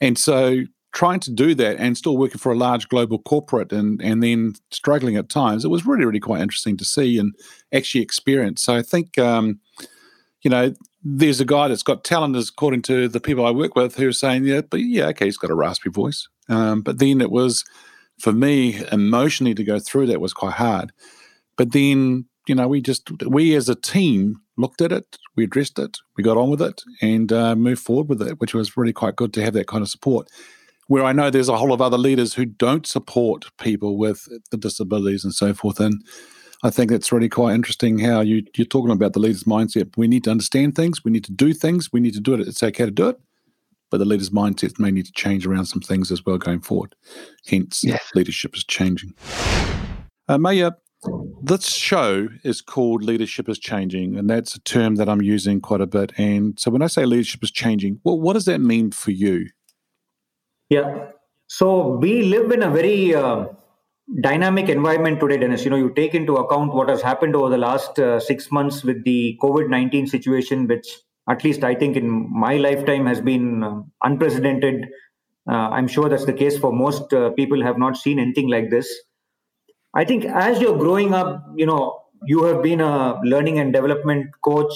And 0.00 0.16
so 0.18 0.62
trying 0.92 1.20
to 1.20 1.30
do 1.30 1.54
that 1.54 1.76
and 1.78 1.96
still 1.96 2.16
working 2.16 2.38
for 2.38 2.52
a 2.52 2.56
large 2.56 2.88
global 2.88 3.18
corporate 3.18 3.72
and, 3.72 4.00
and 4.00 4.22
then 4.22 4.54
struggling 4.70 5.16
at 5.16 5.28
times, 5.28 5.64
it 5.64 5.68
was 5.68 5.84
really, 5.84 6.04
really 6.04 6.20
quite 6.20 6.40
interesting 6.40 6.76
to 6.76 6.84
see 6.84 7.18
and 7.18 7.34
actually 7.72 8.02
experience. 8.02 8.62
So 8.62 8.76
I 8.76 8.82
think, 8.82 9.18
um, 9.18 9.60
you 10.42 10.50
know, 10.50 10.74
there's 11.02 11.40
a 11.40 11.44
guy 11.44 11.68
that's 11.68 11.82
got 11.82 12.02
talent, 12.02 12.34
as 12.34 12.48
according 12.48 12.82
to 12.82 13.08
the 13.08 13.20
people 13.20 13.44
I 13.44 13.50
work 13.50 13.76
with, 13.76 13.96
who 13.96 14.08
are 14.08 14.12
saying, 14.12 14.44
yeah, 14.44 14.62
but 14.62 14.80
yeah, 14.80 15.06
okay, 15.08 15.26
he's 15.26 15.36
got 15.36 15.50
a 15.50 15.54
raspy 15.54 15.90
voice. 15.90 16.28
Um, 16.48 16.82
but 16.82 16.98
then 16.98 17.20
it 17.20 17.30
was, 17.30 17.64
for 18.18 18.32
me, 18.32 18.82
emotionally 18.90 19.54
to 19.54 19.64
go 19.64 19.78
through 19.78 20.06
that 20.06 20.20
was 20.20 20.32
quite 20.32 20.54
hard. 20.54 20.92
But 21.56 21.72
then 21.72 22.26
you 22.46 22.54
know, 22.54 22.68
we 22.68 22.80
just 22.80 23.10
we 23.26 23.54
as 23.54 23.68
a 23.68 23.74
team 23.74 24.40
looked 24.56 24.80
at 24.80 24.92
it, 24.92 25.18
we 25.36 25.44
addressed 25.44 25.78
it, 25.78 25.98
we 26.16 26.24
got 26.24 26.36
on 26.36 26.50
with 26.50 26.62
it, 26.62 26.82
and 27.02 27.32
uh, 27.32 27.54
moved 27.54 27.82
forward 27.82 28.08
with 28.08 28.22
it, 28.22 28.40
which 28.40 28.54
was 28.54 28.76
really 28.76 28.92
quite 28.92 29.16
good 29.16 29.32
to 29.34 29.42
have 29.42 29.54
that 29.54 29.66
kind 29.66 29.82
of 29.82 29.88
support. 29.88 30.28
Where 30.88 31.04
I 31.04 31.12
know 31.12 31.30
there's 31.30 31.48
a 31.48 31.56
whole 31.56 31.72
of 31.72 31.82
other 31.82 31.98
leaders 31.98 32.34
who 32.34 32.44
don't 32.44 32.86
support 32.86 33.46
people 33.58 33.98
with 33.98 34.28
the 34.50 34.56
disabilities 34.56 35.24
and 35.24 35.34
so 35.34 35.52
forth, 35.52 35.80
and 35.80 36.02
I 36.62 36.70
think 36.70 36.90
it's 36.90 37.12
really 37.12 37.28
quite 37.28 37.54
interesting 37.54 37.98
how 37.98 38.20
you 38.20 38.44
you're 38.56 38.66
talking 38.66 38.92
about 38.92 39.12
the 39.12 39.20
leader's 39.20 39.44
mindset. 39.44 39.96
We 39.96 40.08
need 40.08 40.24
to 40.24 40.30
understand 40.30 40.76
things, 40.76 41.04
we 41.04 41.10
need 41.10 41.24
to 41.24 41.32
do 41.32 41.52
things, 41.52 41.92
we 41.92 42.00
need 42.00 42.14
to 42.14 42.20
do 42.20 42.34
it. 42.34 42.40
It's 42.40 42.62
okay 42.62 42.84
to 42.84 42.90
do 42.90 43.08
it, 43.08 43.20
but 43.90 43.98
the 43.98 44.04
leader's 44.04 44.30
mindset 44.30 44.78
may 44.78 44.90
need 44.90 45.06
to 45.06 45.12
change 45.12 45.46
around 45.46 45.66
some 45.66 45.82
things 45.82 46.12
as 46.12 46.24
well 46.24 46.38
going 46.38 46.60
forward. 46.60 46.94
Hence, 47.46 47.82
yes. 47.82 48.02
leadership 48.14 48.56
is 48.56 48.64
changing. 48.64 49.14
Uh, 50.28 50.38
Maya, 50.38 50.72
this 51.42 51.66
show 51.72 52.28
is 52.42 52.60
called 52.60 53.04
Leadership 53.04 53.48
is 53.48 53.58
Changing, 53.58 54.16
and 54.16 54.28
that's 54.28 54.54
a 54.54 54.60
term 54.60 54.96
that 54.96 55.08
I'm 55.08 55.22
using 55.22 55.60
quite 55.60 55.80
a 55.80 55.86
bit. 55.86 56.12
And 56.18 56.58
so 56.58 56.70
when 56.70 56.82
I 56.82 56.86
say 56.86 57.04
leadership 57.04 57.42
is 57.42 57.50
changing, 57.50 58.00
well, 58.04 58.18
what 58.18 58.32
does 58.32 58.46
that 58.46 58.60
mean 58.60 58.90
for 58.90 59.10
you? 59.10 59.48
Yeah. 60.68 61.08
So 61.46 61.96
we 61.96 62.22
live 62.22 62.50
in 62.50 62.62
a 62.62 62.70
very 62.70 63.14
uh, 63.14 63.46
dynamic 64.20 64.68
environment 64.68 65.20
today, 65.20 65.38
Dennis. 65.38 65.64
You 65.64 65.70
know, 65.70 65.76
you 65.76 65.92
take 65.94 66.14
into 66.14 66.36
account 66.36 66.74
what 66.74 66.88
has 66.88 67.02
happened 67.02 67.36
over 67.36 67.48
the 67.48 67.58
last 67.58 67.98
uh, 67.98 68.18
six 68.18 68.50
months 68.50 68.82
with 68.82 69.04
the 69.04 69.38
COVID 69.42 69.68
19 69.68 70.08
situation, 70.08 70.66
which 70.66 70.88
at 71.28 71.44
least 71.44 71.62
I 71.62 71.74
think 71.74 71.96
in 71.96 72.28
my 72.32 72.56
lifetime 72.56 73.06
has 73.06 73.20
been 73.20 73.62
uh, 73.62 73.82
unprecedented. 74.02 74.86
Uh, 75.48 75.70
I'm 75.70 75.86
sure 75.86 76.08
that's 76.08 76.24
the 76.24 76.32
case 76.32 76.58
for 76.58 76.72
most 76.72 77.12
uh, 77.12 77.30
people 77.30 77.62
have 77.62 77.78
not 77.78 77.96
seen 77.96 78.18
anything 78.18 78.48
like 78.48 78.70
this 78.70 78.92
I 79.96 80.04
think 80.04 80.26
as 80.26 80.60
you're 80.60 80.76
growing 80.76 81.14
up, 81.14 81.42
you 81.56 81.64
know, 81.64 82.02
you 82.26 82.44
have 82.44 82.62
been 82.62 82.82
a 82.82 83.18
learning 83.24 83.58
and 83.60 83.72
development 83.72 84.26
coach 84.42 84.74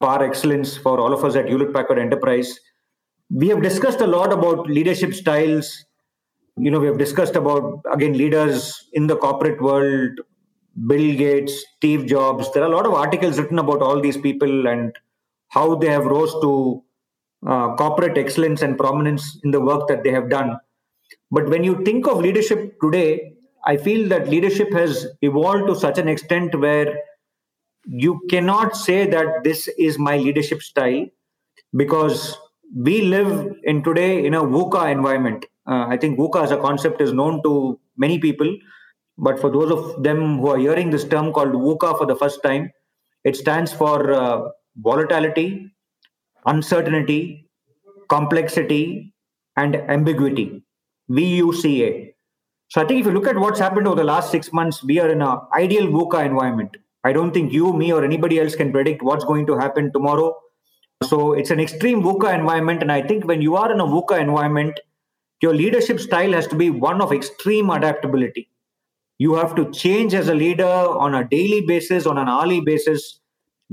par 0.00 0.24
excellence 0.24 0.76
for 0.78 0.98
all 0.98 1.12
of 1.12 1.24
us 1.24 1.36
at 1.36 1.46
Hewlett 1.46 1.74
Packard 1.74 1.98
Enterprise. 1.98 2.58
We 3.30 3.48
have 3.48 3.62
discussed 3.62 4.00
a 4.00 4.06
lot 4.06 4.32
about 4.32 4.66
leadership 4.68 5.12
styles. 5.12 5.84
You 6.56 6.70
know, 6.70 6.80
we 6.80 6.86
have 6.86 6.96
discussed 6.96 7.36
about, 7.36 7.82
again, 7.92 8.14
leaders 8.14 8.88
in 8.94 9.06
the 9.06 9.16
corporate 9.16 9.60
world, 9.60 10.20
Bill 10.86 11.16
Gates, 11.16 11.52
Steve 11.76 12.06
Jobs. 12.06 12.50
There 12.52 12.62
are 12.62 12.72
a 12.72 12.74
lot 12.74 12.86
of 12.86 12.94
articles 12.94 13.38
written 13.38 13.58
about 13.58 13.82
all 13.82 14.00
these 14.00 14.16
people 14.16 14.66
and 14.68 14.94
how 15.48 15.74
they 15.74 15.88
have 15.88 16.06
rose 16.06 16.32
to 16.40 16.82
uh, 17.46 17.74
corporate 17.76 18.16
excellence 18.16 18.62
and 18.62 18.78
prominence 18.78 19.38
in 19.44 19.50
the 19.50 19.60
work 19.60 19.86
that 19.88 20.02
they 20.02 20.12
have 20.12 20.30
done. 20.30 20.56
But 21.30 21.50
when 21.50 21.62
you 21.62 21.84
think 21.84 22.06
of 22.06 22.20
leadership 22.20 22.80
today, 22.80 23.34
I 23.64 23.76
feel 23.76 24.08
that 24.08 24.28
leadership 24.28 24.72
has 24.72 25.06
evolved 25.22 25.68
to 25.68 25.76
such 25.76 25.98
an 25.98 26.08
extent 26.08 26.54
where 26.58 26.98
you 27.86 28.20
cannot 28.30 28.76
say 28.76 29.06
that 29.06 29.44
this 29.44 29.68
is 29.78 29.98
my 29.98 30.16
leadership 30.16 30.62
style 30.62 31.06
because 31.76 32.36
we 32.74 33.02
live 33.02 33.54
in 33.64 33.82
today 33.82 34.24
in 34.24 34.34
a 34.34 34.42
VUCA 34.42 34.90
environment. 34.90 35.46
Uh, 35.66 35.86
I 35.88 35.96
think 35.96 36.18
VUCA 36.18 36.44
as 36.44 36.50
a 36.50 36.56
concept 36.58 37.00
is 37.00 37.12
known 37.12 37.42
to 37.44 37.78
many 37.96 38.18
people, 38.18 38.56
but 39.18 39.38
for 39.38 39.50
those 39.50 39.70
of 39.70 40.02
them 40.02 40.38
who 40.38 40.48
are 40.48 40.58
hearing 40.58 40.90
this 40.90 41.04
term 41.04 41.32
called 41.32 41.52
VUCA 41.52 41.98
for 41.98 42.06
the 42.06 42.16
first 42.16 42.42
time, 42.42 42.70
it 43.24 43.36
stands 43.36 43.72
for 43.72 44.12
uh, 44.12 44.48
volatility, 44.76 45.70
uncertainty, 46.46 47.48
complexity, 48.08 49.14
and 49.56 49.76
ambiguity. 49.76 50.64
VUCA. 51.10 52.11
So 52.72 52.80
I 52.80 52.86
think 52.86 53.00
if 53.00 53.06
you 53.06 53.12
look 53.12 53.26
at 53.26 53.36
what's 53.36 53.58
happened 53.60 53.86
over 53.86 53.96
the 53.96 54.04
last 54.04 54.30
six 54.30 54.50
months, 54.50 54.82
we 54.82 54.98
are 54.98 55.10
in 55.10 55.20
an 55.20 55.40
ideal 55.52 55.88
VUCA 55.88 56.24
environment. 56.24 56.74
I 57.04 57.12
don't 57.12 57.30
think 57.30 57.52
you, 57.52 57.74
me, 57.74 57.92
or 57.92 58.02
anybody 58.02 58.40
else 58.40 58.56
can 58.56 58.72
predict 58.72 59.02
what's 59.02 59.26
going 59.26 59.44
to 59.48 59.58
happen 59.58 59.92
tomorrow. 59.92 60.34
So 61.04 61.34
it's 61.34 61.50
an 61.50 61.60
extreme 61.60 62.02
VUCA 62.02 62.32
environment. 62.32 62.80
And 62.80 62.90
I 62.90 63.02
think 63.02 63.26
when 63.26 63.42
you 63.42 63.56
are 63.56 63.70
in 63.70 63.78
a 63.78 63.84
VUCA 63.84 64.18
environment, 64.20 64.80
your 65.42 65.52
leadership 65.52 66.00
style 66.00 66.32
has 66.32 66.46
to 66.46 66.56
be 66.56 66.70
one 66.70 67.02
of 67.02 67.12
extreme 67.12 67.68
adaptability. 67.68 68.48
You 69.18 69.34
have 69.34 69.54
to 69.56 69.70
change 69.72 70.14
as 70.14 70.28
a 70.28 70.34
leader 70.34 70.64
on 70.64 71.14
a 71.14 71.28
daily 71.28 71.66
basis, 71.66 72.06
on 72.06 72.16
an 72.16 72.26
hourly 72.26 72.62
basis, 72.62 73.20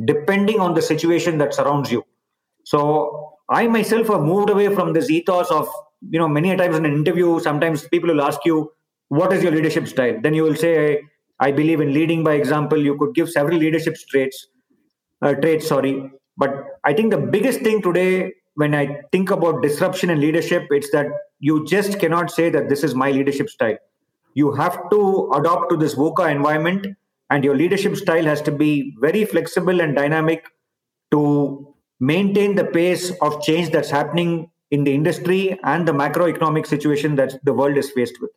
depending 0.04 0.60
on 0.60 0.74
the 0.74 0.82
situation 0.82 1.38
that 1.38 1.54
surrounds 1.54 1.90
you. 1.90 2.04
So 2.66 3.38
I 3.50 3.66
myself 3.68 4.08
have 4.08 4.24
moved 4.24 4.50
away 4.50 4.76
from 4.76 4.92
this 4.92 5.10
ethos 5.10 5.50
of, 5.52 5.70
you 6.10 6.20
know, 6.20 6.28
many 6.28 6.52
a 6.52 6.58
times 6.58 6.76
in 6.76 6.86
an 6.86 6.92
interview, 6.92 7.40
sometimes 7.40 7.88
people 7.88 8.10
will 8.10 8.22
ask 8.22 8.42
you, 8.44 8.74
what 9.10 9.34
is 9.34 9.44
your 9.44 9.52
leadership 9.52 9.88
style? 9.88 10.20
Then 10.22 10.34
you 10.34 10.44
will 10.44 10.56
say, 10.56 11.02
I 11.40 11.52
believe 11.52 11.82
in 11.82 11.94
leading 11.94 12.24
by 12.24 12.34
example. 12.34 12.78
You 12.78 12.98
could 12.98 13.14
give 13.16 13.30
several 13.30 13.58
leadership 13.58 13.96
traits, 14.10 14.48
uh, 15.22 15.34
traits, 15.34 15.68
sorry. 15.68 16.12
But 16.38 16.52
I 16.84 16.94
think 16.94 17.12
the 17.12 17.18
biggest 17.18 17.62
thing 17.62 17.82
today, 17.82 18.34
when 18.56 18.74
I 18.74 19.02
think 19.12 19.32
about 19.32 19.62
disruption 19.62 20.10
and 20.10 20.20
leadership, 20.22 20.68
it's 20.70 20.92
that 20.92 21.08
you 21.40 21.66
just 21.66 22.00
cannot 22.00 22.32
say 22.32 22.50
that 22.50 22.70
this 22.70 22.84
is 22.84 22.96
my 22.96 23.12
leadership 23.12 23.50
style. 23.50 23.78
You 24.36 24.52
have 24.54 24.90
to 24.92 25.32
adopt 25.34 25.70
to 25.72 25.78
this 25.78 25.96
VUCA 25.96 26.32
environment, 26.32 26.88
and 27.30 27.44
your 27.44 27.56
leadership 27.56 27.96
style 27.96 28.26
has 28.26 28.42
to 28.44 28.52
be 28.52 28.96
very 29.00 29.26
flexible 29.26 29.82
and 29.82 29.96
dynamic 29.96 30.46
to 31.12 31.74
maintain 32.00 32.56
the 32.56 32.66
pace 32.66 33.12
of 33.22 33.42
change 33.42 33.72
that's 33.72 33.90
happening 33.90 34.50
in 34.72 34.84
the 34.84 34.94
industry 34.94 35.60
and 35.64 35.88
the 35.88 35.92
macroeconomic 35.92 36.68
situation 36.68 37.16
that 37.16 37.44
the 37.44 37.54
world 37.54 37.78
is 37.78 37.92
faced 37.92 38.22
with. 38.22 38.32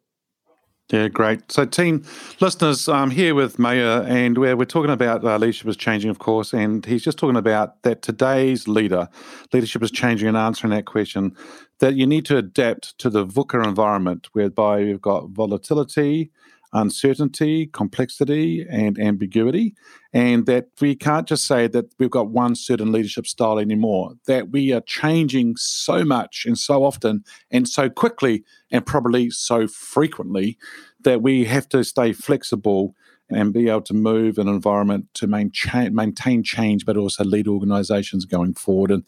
Yeah, 0.93 1.09
great. 1.09 1.51
So, 1.51 1.65
team 1.65 2.05
listeners, 2.41 2.87
I'm 2.87 3.11
here 3.11 3.35
with 3.35 3.59
Mayor, 3.59 4.05
and 4.07 4.37
we're, 4.37 4.55
we're 4.55 4.67
talking 4.67 4.91
about 4.91 5.25
uh, 5.25 5.39
leadership 5.39 5.67
is 5.69 5.77
changing, 5.79 6.11
of 6.11 6.19
course, 6.19 6.53
and 6.53 6.85
he's 6.85 7.03
just 7.03 7.17
talking 7.17 7.39
about 7.39 7.83
that 7.83 8.03
today's 8.03 8.69
leader, 8.69 9.09
leadership 9.55 9.83
is 9.83 9.91
changing, 9.91 10.29
and 10.29 10.37
answering 10.37 10.71
that 10.73 10.85
question 10.85 11.35
that 11.79 11.95
you 11.95 12.07
need 12.07 12.27
to 12.27 12.37
adapt 12.37 12.99
to 12.99 13.09
the 13.09 13.25
VUCA 13.27 13.67
environment, 13.67 14.29
whereby 14.35 14.81
you've 14.81 15.01
got 15.01 15.31
volatility, 15.31 16.31
uncertainty, 16.73 17.67
complexity, 17.67 18.67
and 18.69 18.99
ambiguity. 18.99 19.75
And 20.12 20.47
that 20.47 20.69
we 20.81 20.95
can't 20.95 21.26
just 21.26 21.47
say 21.47 21.67
that 21.69 21.87
we've 21.99 22.11
got 22.11 22.31
one 22.31 22.55
certain 22.55 22.93
leadership 22.93 23.26
style 23.26 23.59
anymore, 23.59 24.14
that 24.26 24.50
we 24.50 24.73
are 24.73 24.83
changing 24.83 25.57
so 25.57 26.05
much 26.05 26.45
and 26.47 26.59
so 26.59 26.85
often 26.85 27.25
and 27.50 27.69
so 27.69 27.88
quickly 27.88 28.45
and 28.71 28.85
probably 28.85 29.31
so 29.31 29.67
frequently 29.67 30.59
that 31.05 31.23
we 31.23 31.45
have 31.45 31.69
to 31.71 31.83
stay 31.83 32.12
flexible 32.12 32.95
and 33.31 33.52
be 33.52 33.69
able 33.69 33.83
to 33.83 33.95
move 33.95 34.38
an 34.38 34.49
environment 34.49 35.07
to 35.14 35.26
maintain, 35.26 35.95
maintain 35.95 36.43
change, 36.43 36.85
but 36.85 36.97
also 36.97 37.25
lead 37.25 37.49
organizations 37.49 38.25
going 38.25 38.55
forward. 38.55 38.91
And 38.91 39.05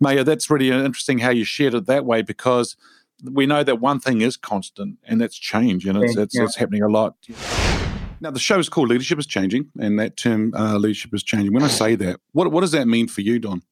Maya, 0.00 0.24
that's 0.24 0.50
really 0.50 0.70
interesting 0.70 1.18
how 1.18 1.30
you 1.30 1.44
shared 1.44 1.74
it 1.74 1.86
that 1.86 2.04
way 2.04 2.22
because 2.22 2.76
we 3.22 3.46
know 3.46 3.62
that 3.62 3.80
one 3.80 4.00
thing 4.00 4.20
is 4.20 4.36
constant, 4.36 4.98
and 5.04 5.20
that's 5.20 5.36
change, 5.36 5.86
and 5.86 6.02
it's 6.02 6.16
it's, 6.16 6.36
yeah. 6.36 6.44
it's 6.44 6.56
happening 6.56 6.82
a 6.82 6.88
lot. 6.88 7.14
Now, 8.20 8.30
the 8.30 8.38
show 8.38 8.58
is 8.58 8.68
called 8.68 8.88
Leadership 8.88 9.18
is 9.18 9.26
Changing, 9.26 9.66
and 9.80 9.98
that 9.98 10.16
term 10.16 10.54
uh, 10.54 10.76
leadership 10.78 11.12
is 11.12 11.24
changing. 11.24 11.52
When 11.52 11.64
I 11.64 11.68
say 11.68 11.96
that, 11.96 12.20
what 12.32 12.52
what 12.52 12.60
does 12.60 12.72
that 12.72 12.86
mean 12.86 13.08
for 13.08 13.20
you, 13.20 13.38
Don? 13.38 13.62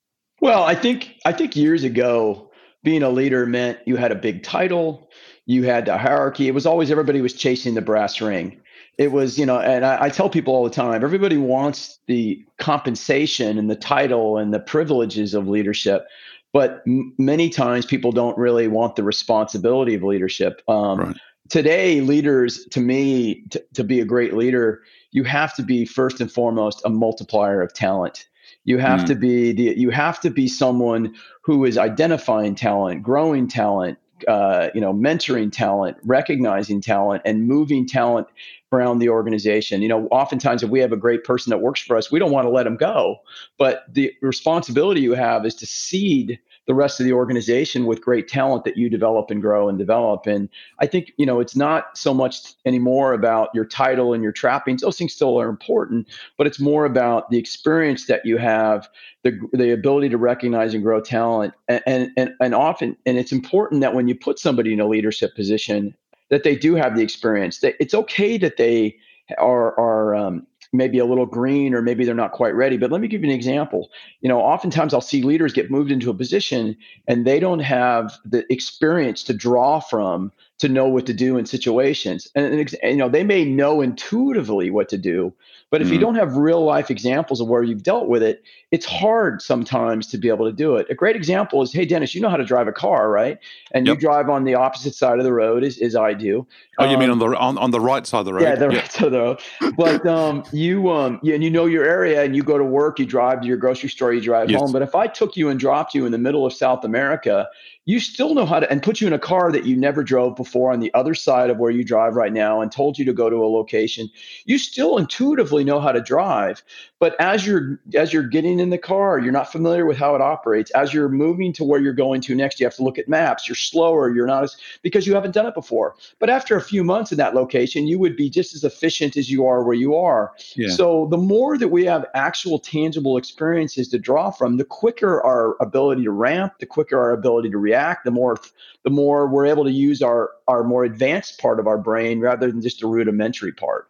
Well, 0.41 0.65
I 0.65 0.75
think 0.75 1.15
I 1.25 1.33
think 1.33 1.55
years 1.55 1.85
ago, 1.85 2.51
being 2.83 3.03
a 3.03 3.11
leader 3.11 3.47
meant 3.47 3.79
you 3.87 3.97
had 3.97 4.11
a 4.11 4.17
big 4.17 4.43
title, 4.43 5.09
you 5.47 5.65
had 5.65 5.89
a 5.89 5.99
hierarchy. 5.99 6.49
It 6.49 6.55
was 6.55 6.67
always 6.67 6.91
everybody 6.91 7.21
was 7.21 7.35
chasing 7.35 7.75
the 7.75 7.83
brass 7.83 8.21
ring. 8.21 8.61
It 8.99 9.13
was, 9.13 9.39
you 9.39 9.47
know, 9.47 9.59
and 9.59 9.87
I, 9.87 10.05
I 10.05 10.09
tell 10.11 10.29
people 10.29 10.55
all 10.55 10.65
the 10.65 10.71
time, 10.71 11.05
everybody 11.05 11.37
wants 11.37 11.99
the 12.07 12.45
compensation 12.59 13.57
and 13.57 13.71
the 13.71 13.77
title 13.77 14.37
and 14.37 14.53
the 14.53 14.61
privileges 14.61 15.33
of 15.33 15.49
leadership 15.49 16.07
but 16.53 16.83
m- 16.87 17.15
many 17.19 17.49
times 17.49 17.87
people 17.87 18.13
don't 18.13 18.37
really 18.39 18.69
want 18.69 18.97
the 18.97 19.03
responsibility 19.03 19.95
of 19.95 20.03
leadership. 20.03 20.63
Um, 20.69 20.99
right. 20.99 21.17
Today, 21.49 22.01
leaders, 22.01 22.65
to 22.67 22.81
me, 22.81 23.43
t- 23.51 23.61
to 23.75 23.83
be 23.83 24.01
a 24.01 24.05
great 24.05 24.35
leader, 24.35 24.83
you 25.11 25.25
have 25.25 25.55
to 25.57 25.63
be 25.63 25.85
first 25.85 26.21
and 26.21 26.31
foremost 26.31 26.81
a 26.85 26.91
multiplier 26.91 27.61
of 27.61 27.75
talent. 27.75 28.29
You 28.65 28.79
have 28.79 29.01
mm. 29.01 29.07
to 29.07 29.15
be 29.15 29.53
the, 29.53 29.75
you 29.77 29.91
have 29.91 30.21
to 30.21 30.31
be 30.31 30.47
someone 30.47 31.15
who 31.43 31.65
is 31.65 31.79
identifying 31.79 32.55
talent, 32.55 33.03
growing 33.03 33.49
talent, 33.49 33.99
uh, 34.29 34.69
you 34.75 34.81
know, 34.81 34.93
mentoring 34.93 35.53
talent, 35.53 35.97
recognizing 36.05 36.81
talent, 36.81 37.23
and 37.25 37.47
moving 37.47 37.87
talent 37.87 38.27
around 38.73 38.99
the 38.99 39.09
organization. 39.09 39.83
You 39.83 39.89
know, 39.89 40.07
oftentimes 40.09 40.63
if 40.63 40.71
we 40.71 40.81
have 40.81 40.93
a 40.93 40.97
great 40.97 41.25
person 41.25 41.51
that 41.51 41.59
works 41.59 41.81
for 41.81 41.97
us, 41.97 42.11
we 42.11 42.19
don't 42.19 42.31
want 42.31 42.47
to 42.47 42.51
let 42.51 42.65
them 42.65 42.77
go. 42.77 43.17
But 43.59 43.85
the 43.93 44.13
responsibility 44.23 45.01
you 45.01 45.15
have 45.15 45.45
is 45.45 45.55
to 45.57 45.67
seed 45.67 46.39
the 46.71 46.75
rest 46.75 47.01
of 47.01 47.05
the 47.05 47.13
organization 47.13 47.85
with 47.85 48.01
great 48.01 48.29
talent 48.29 48.63
that 48.63 48.77
you 48.77 48.89
develop 48.89 49.29
and 49.29 49.43
grow 49.43 49.69
and 49.69 49.77
develop. 49.77 50.29
And 50.29 50.49
I 50.79 50.87
think, 50.87 51.11
you 51.17 51.27
know, 51.27 51.41
it's 51.41 51.57
not 51.57 51.99
so 51.99 52.15
much 52.15 52.55
anymore 52.65 53.13
about 53.13 53.53
your 53.53 53.65
title 53.65 54.15
and 54.15 54.23
your 54.23 54.31
trappings. 54.31 54.83
Those 54.83 54.97
things 54.97 55.13
still 55.13 55.41
are 55.41 55.49
important, 55.49 56.07
but 56.39 56.47
it's 56.47 56.61
more 56.61 56.85
about 56.85 57.29
the 57.29 57.39
experience 57.39 58.07
that 58.07 58.25
you 58.25 58.37
have, 58.37 58.89
the, 59.25 59.37
the 59.53 59.73
ability 59.73 60.11
to 60.11 60.17
recognize 60.17 60.73
and 60.73 60.85
grow 60.85 61.01
talent. 61.01 61.55
And, 61.67 62.13
and, 62.17 62.35
and 62.41 62.55
often, 62.55 62.97
and 63.05 63.19
it's 63.19 63.33
important 63.33 63.81
that 63.81 63.93
when 63.93 64.07
you 64.07 64.15
put 64.15 64.39
somebody 64.39 64.73
in 64.73 64.79
a 64.79 64.87
leadership 64.87 65.35
position, 65.35 65.93
that 66.29 66.45
they 66.45 66.55
do 66.55 66.77
have 66.77 66.95
the 66.95 67.03
experience. 67.03 67.59
That 67.59 67.75
it's 67.81 67.95
okay 67.95 68.39
that 68.39 68.59
they 68.59 68.97
are 69.39 69.77
are 69.77 70.15
um, 70.15 70.47
maybe 70.73 70.99
a 70.99 71.05
little 71.05 71.27
green 71.27 71.75
or 71.75 71.83
maybe 71.83 72.05
they're 72.05 72.15
not 72.15 72.33
quite 72.33 72.55
ready. 72.55 72.77
But 72.77 72.93
let 72.93 73.01
me 73.01 73.09
give 73.09 73.23
you 73.23 73.31
an 73.31 73.35
example. 73.35 73.91
You 74.21 74.29
know, 74.29 74.41
oftentimes 74.41 74.95
I'll 74.95 75.01
see 75.01 75.23
leaders 75.23 75.53
get 75.53 75.71
moved 75.71 75.91
into 75.91 76.11
a 76.11 76.15
position 76.15 76.77
and 77.09 77.27
they 77.27 77.41
don't 77.41 77.61
have 77.61 78.13
the 78.25 78.51
experience 78.53 79.23
to 79.25 79.35
draw 79.35 79.81
from 79.81 80.33
to 80.61 80.69
know 80.69 80.87
what 80.87 81.07
to 81.07 81.15
do 81.15 81.39
in 81.39 81.47
situations. 81.47 82.29
And, 82.35 82.47
and, 82.47 82.73
you 82.83 82.97
know, 82.97 83.09
they 83.09 83.25
may 83.25 83.45
know 83.45 83.81
intuitively 83.81 84.71
what 84.71 84.89
to 84.91 84.99
do, 84.99 85.33
but 85.71 85.81
if 85.81 85.87
mm-hmm. 85.87 85.95
you 85.95 86.01
don't 86.01 86.15
have 86.17 86.37
real 86.37 86.63
life 86.65 86.91
examples 86.91 87.41
of 87.41 87.49
where 87.49 87.63
you've 87.63 87.83
dealt 87.83 88.09
with 88.09 88.23
it, 88.23 88.43
it's 88.71 88.85
hard 88.85 89.41
sometimes 89.41 90.07
to 90.09 90.19
be 90.19 90.29
able 90.29 90.45
to 90.47 90.53
do 90.53 90.77
it. 90.77 90.87
A 90.91 90.95
great 90.95 91.17
example 91.17 91.63
is, 91.63 91.73
hey, 91.73 91.85
Dennis, 91.85 92.15
you 92.15 92.21
know 92.21 92.29
how 92.29 92.37
to 92.37 92.45
drive 92.45 92.69
a 92.69 92.73
car, 92.73 93.11
right? 93.11 93.39
And 93.73 93.87
yep. 93.87 93.97
you 93.97 94.01
drive 94.01 94.29
on 94.29 94.45
the 94.45 94.55
opposite 94.55 94.95
side 94.95 95.19
of 95.19 95.25
the 95.25 95.33
road 95.33 95.65
as, 95.65 95.79
as 95.79 95.97
I 95.97 96.13
do. 96.13 96.47
Oh, 96.79 96.85
you 96.85 96.95
um, 96.95 97.01
mean 97.01 97.11
on 97.11 97.19
the 97.19 97.27
on, 97.37 97.59
on 97.59 97.71
the 97.71 97.81
right 97.81 98.07
side 98.07 98.21
of 98.21 98.27
the 98.27 98.35
road? 98.35 98.43
Yeah, 98.43 98.55
the 98.55 98.69
right 98.69 98.91
side 98.91 99.05
of 99.07 99.13
the 99.13 99.19
road. 99.19 99.75
But 99.77 100.07
um, 100.07 100.45
you 100.53 100.91
um, 100.91 101.21
yeah, 101.23 101.35
and 101.35 101.45
you 101.45 101.51
know 101.51 101.67
your 101.67 101.85
area, 101.85 102.23
and 102.23 102.35
you 102.35 102.43
go 102.43 102.59
to 102.59 102.65
work, 102.65 102.99
you 102.99 103.07
drive 103.07 103.43
to 103.43 103.47
your 103.47 103.57
grocery 103.57 103.91
store, 103.91 104.13
you 104.13 104.21
drive 104.21 104.51
yes. 104.51 104.61
home. 104.61 104.73
But 104.73 104.83
if 104.83 104.95
I 104.95 105.07
took 105.07 105.37
you 105.37 105.49
and 105.51 105.61
dropped 105.61 105.95
you 105.95 106.07
in 106.07 106.13
the 106.13 106.19
middle 106.19 106.47
of 106.47 106.53
South 106.53 106.85
America, 106.85 107.49
you 107.87 107.99
still 107.99 108.35
know 108.35 108.45
how 108.45 108.61
to 108.61 108.71
and 108.71 108.83
put 108.83 109.01
you 109.01 109.07
in 109.07 109.13
a 109.13 109.19
car 109.19 109.51
that 109.53 109.65
you 109.65 109.77
never 109.77 110.05
drove 110.05 110.37
before 110.37 110.73
on 110.73 110.81
the 110.81 110.93
other 110.95 111.15
side 111.15 111.51
of 111.51 111.59
where 111.59 111.71
you 111.71 111.83
drive 111.83 112.15
right 112.15 112.33
now 112.33 112.61
and 112.61 112.71
told 112.71 112.99
you 112.99 113.05
to 113.07 113.13
go 113.13 113.31
to 113.31 113.37
a 113.37 113.49
location 113.49 114.09
you 114.45 114.59
still 114.59 114.99
intuitively 114.99 115.65
know 115.65 115.81
how 115.81 115.93
to 115.93 116.01
drive 116.01 116.63
but 117.01 117.19
as 117.19 117.47
you're 117.47 117.81
as 117.95 118.13
you're 118.13 118.23
getting 118.23 118.61
in 118.61 118.71
the 118.71 118.79
car 118.79 119.19
you're 119.19 119.33
not 119.33 119.51
familiar 119.51 119.87
with 119.87 119.97
how 119.97 120.15
it 120.15 120.21
operates. 120.21 120.71
As 120.73 120.95
you're 120.95 121.09
moving 121.09 121.53
to 121.55 121.65
where 121.65 121.81
you're 121.81 121.93
going 121.93 122.21
to 122.21 122.35
next 122.35 122.61
you 122.61 122.67
have 122.67 122.77
to 122.77 122.85
look 122.85 122.99
at 122.99 123.09
maps. 123.09 123.49
You're 123.49 123.57
slower. 123.57 124.15
You're 124.15 124.27
not 124.27 124.45
as 124.45 124.57
because 124.83 125.07
you 125.07 125.15
haven't 125.15 125.33
done 125.33 125.47
it 125.47 125.55
before. 125.55 125.97
But 126.21 126.31
after 126.31 126.57
a 126.57 126.61
few 126.61 126.85
months 126.85 127.11
in 127.11 127.19
that 127.19 127.35
location 127.35 127.89
you 127.89 127.99
would 127.99 128.17
be 128.17 128.31
just 128.31 128.55
as 128.55 128.63
efficient 128.63 129.17
as 129.17 129.31
you 129.31 129.47
are 129.47 129.65
where 129.65 129.75
you 129.75 129.97
are. 129.97 130.33
Yeah. 130.55 130.69
so 130.69 131.09
the 131.11 131.19
more 131.19 131.59
that 131.59 131.69
we 131.69 131.85
have 131.87 132.07
actual 132.15 132.59
tangible 132.59 133.17
experiences 133.17 133.89
to 133.89 133.99
draw 133.99 134.31
from 134.31 134.59
the 134.59 134.65
quicker 134.65 135.23
our 135.23 135.57
ability 135.61 136.05
to 136.05 136.11
ramp 136.11 136.55
the 136.61 136.67
quicker 136.67 137.01
our 137.01 137.13
ability 137.13 137.51
to 137.51 137.59
react 137.59 138.05
the 138.05 138.11
more 138.11 138.37
the 138.85 138.91
more 138.91 139.27
we're 139.27 139.47
able 139.47 139.65
to 139.65 139.73
use 139.73 140.03
our 140.03 140.31
our 140.49 140.63
more 140.63 140.85
advanced 140.85 141.41
part 141.41 141.59
of 141.59 141.67
our 141.67 141.79
brain 141.79 142.21
rather 142.21 142.51
than 142.51 142.61
just 142.61 142.83
a 142.83 142.87
rudimentary 142.87 143.53
part 143.53 143.90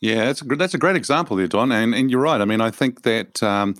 yeah, 0.00 0.24
that's 0.24 0.42
a, 0.42 0.44
that's 0.44 0.74
a 0.74 0.78
great 0.78 0.96
example 0.96 1.36
there, 1.36 1.46
Don. 1.46 1.70
And, 1.72 1.94
and 1.94 2.10
you're 2.10 2.20
right. 2.20 2.40
I 2.40 2.44
mean, 2.46 2.60
I 2.60 2.70
think 2.70 3.02
that, 3.02 3.42
um, 3.42 3.74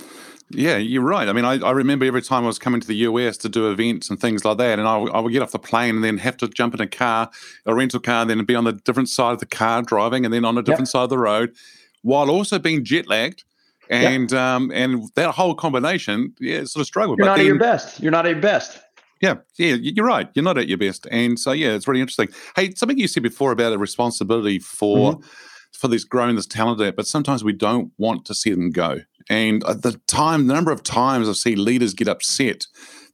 yeah, 0.50 0.76
you're 0.76 1.02
right. 1.02 1.28
I 1.28 1.33
mean, 1.33 1.44
I, 1.44 1.59
I 1.61 1.70
remember 1.70 2.04
every 2.04 2.20
time 2.20 2.44
I 2.44 2.46
was 2.46 2.59
coming 2.59 2.80
to 2.80 2.87
the 2.87 2.96
US 2.96 3.37
to 3.38 3.48
do 3.48 3.70
events 3.70 4.11
and 4.11 4.20
things 4.20 4.44
like 4.44 4.59
that, 4.59 4.78
and 4.78 4.87
I, 4.87 4.98
I 4.98 5.20
would 5.20 5.33
get 5.33 5.42
off 5.42 5.52
the 5.52 5.59
plane 5.59 5.94
and 5.94 6.04
then 6.04 6.18
have 6.18 6.37
to 6.38 6.48
jump 6.48 6.74
in 6.74 6.80
a 6.80 6.87
car, 6.87 7.30
a 7.64 7.74
rental 7.74 8.00
car, 8.00 8.22
and 8.22 8.30
then 8.30 8.44
be 8.44 8.54
on 8.54 8.64
the 8.64 8.72
different 8.72 9.09
side 9.09 9.33
of 9.33 9.40
the 9.40 9.46
car 9.46 9.83
driving 9.83 10.24
and 10.24 10.35
then 10.35 10.44
on 10.44 10.59
a 10.59 10.62
different 10.62 10.88
yep. 10.88 10.92
side 10.92 11.04
of 11.04 11.11
the 11.11 11.18
road 11.18 11.54
while 12.02 12.30
also 12.30 12.59
being 12.59 12.85
jet 12.85 13.09
lagged. 13.09 13.44
And 13.88 14.30
yep. 14.30 14.40
um, 14.40 14.70
and 14.72 15.11
that 15.16 15.33
whole 15.33 15.54
combination, 15.54 16.33
yeah, 16.38 16.62
sort 16.64 16.83
of 16.83 16.87
struggled. 16.87 17.18
You're 17.18 17.26
but 17.26 17.30
not 17.33 17.37
then, 17.38 17.46
at 17.46 17.48
your 17.48 17.59
best. 17.59 18.00
You're 18.00 18.12
not 18.12 18.24
at 18.24 18.33
your 18.33 18.40
best. 18.40 18.78
Yeah, 19.20 19.35
yeah, 19.59 19.74
you're 19.74 20.06
right. 20.06 20.28
You're 20.35 20.44
not 20.44 20.59
at 20.59 20.68
your 20.68 20.78
best, 20.78 21.09
and 21.11 21.37
so 21.38 21.50
yeah, 21.50 21.70
it's 21.70 21.88
really 21.88 22.00
interesting. 22.00 22.28
Hey, 22.54 22.72
something 22.74 22.96
you 22.98 23.09
said 23.09 23.24
before 23.24 23.50
about 23.50 23.72
a 23.72 23.78
responsibility 23.78 24.61
for 24.61 25.14
mm-hmm 25.14 25.26
for 25.72 25.88
this 25.88 26.04
growing 26.04 26.37
this 26.37 26.46
talent 26.46 26.78
there, 26.78 26.92
but 26.92 27.06
sometimes 27.06 27.42
we 27.42 27.52
don't 27.52 27.92
want 27.98 28.24
to 28.26 28.35
see 28.35 28.50
them 28.50 28.70
go. 28.70 29.00
And 29.28 29.62
the 29.62 30.00
time, 30.06 30.46
the 30.46 30.54
number 30.54 30.72
of 30.72 30.83
times 30.83 31.28
I've 31.28 31.37
seen 31.37 31.64
leaders 31.64 31.94
get 31.94 32.09
upset 32.09 32.66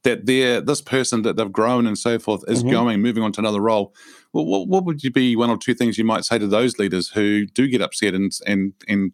that 0.03 0.25
they're 0.25 0.61
this 0.61 0.81
person 0.81 1.21
that 1.23 1.35
they've 1.35 1.51
grown 1.51 1.85
and 1.85 1.97
so 1.97 2.17
forth 2.17 2.43
is 2.47 2.59
mm-hmm. 2.59 2.71
going, 2.71 3.01
moving 3.01 3.23
on 3.23 3.31
to 3.33 3.41
another 3.41 3.61
role. 3.61 3.93
Well, 4.33 4.45
what, 4.45 4.67
what 4.67 4.85
would 4.85 5.03
you 5.03 5.11
be 5.11 5.35
one 5.35 5.49
or 5.49 5.57
two 5.57 5.73
things 5.73 5.97
you 5.97 6.03
might 6.03 6.25
say 6.25 6.37
to 6.39 6.47
those 6.47 6.79
leaders 6.79 7.09
who 7.09 7.45
do 7.45 7.67
get 7.67 7.81
upset 7.81 8.13
and 8.13 8.31
and 8.45 8.73
and 8.87 9.11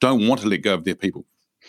don't 0.00 0.26
want 0.28 0.40
to 0.42 0.48
let 0.48 0.62
go 0.62 0.74
of 0.74 0.84
their 0.84 0.94
people? 0.94 1.24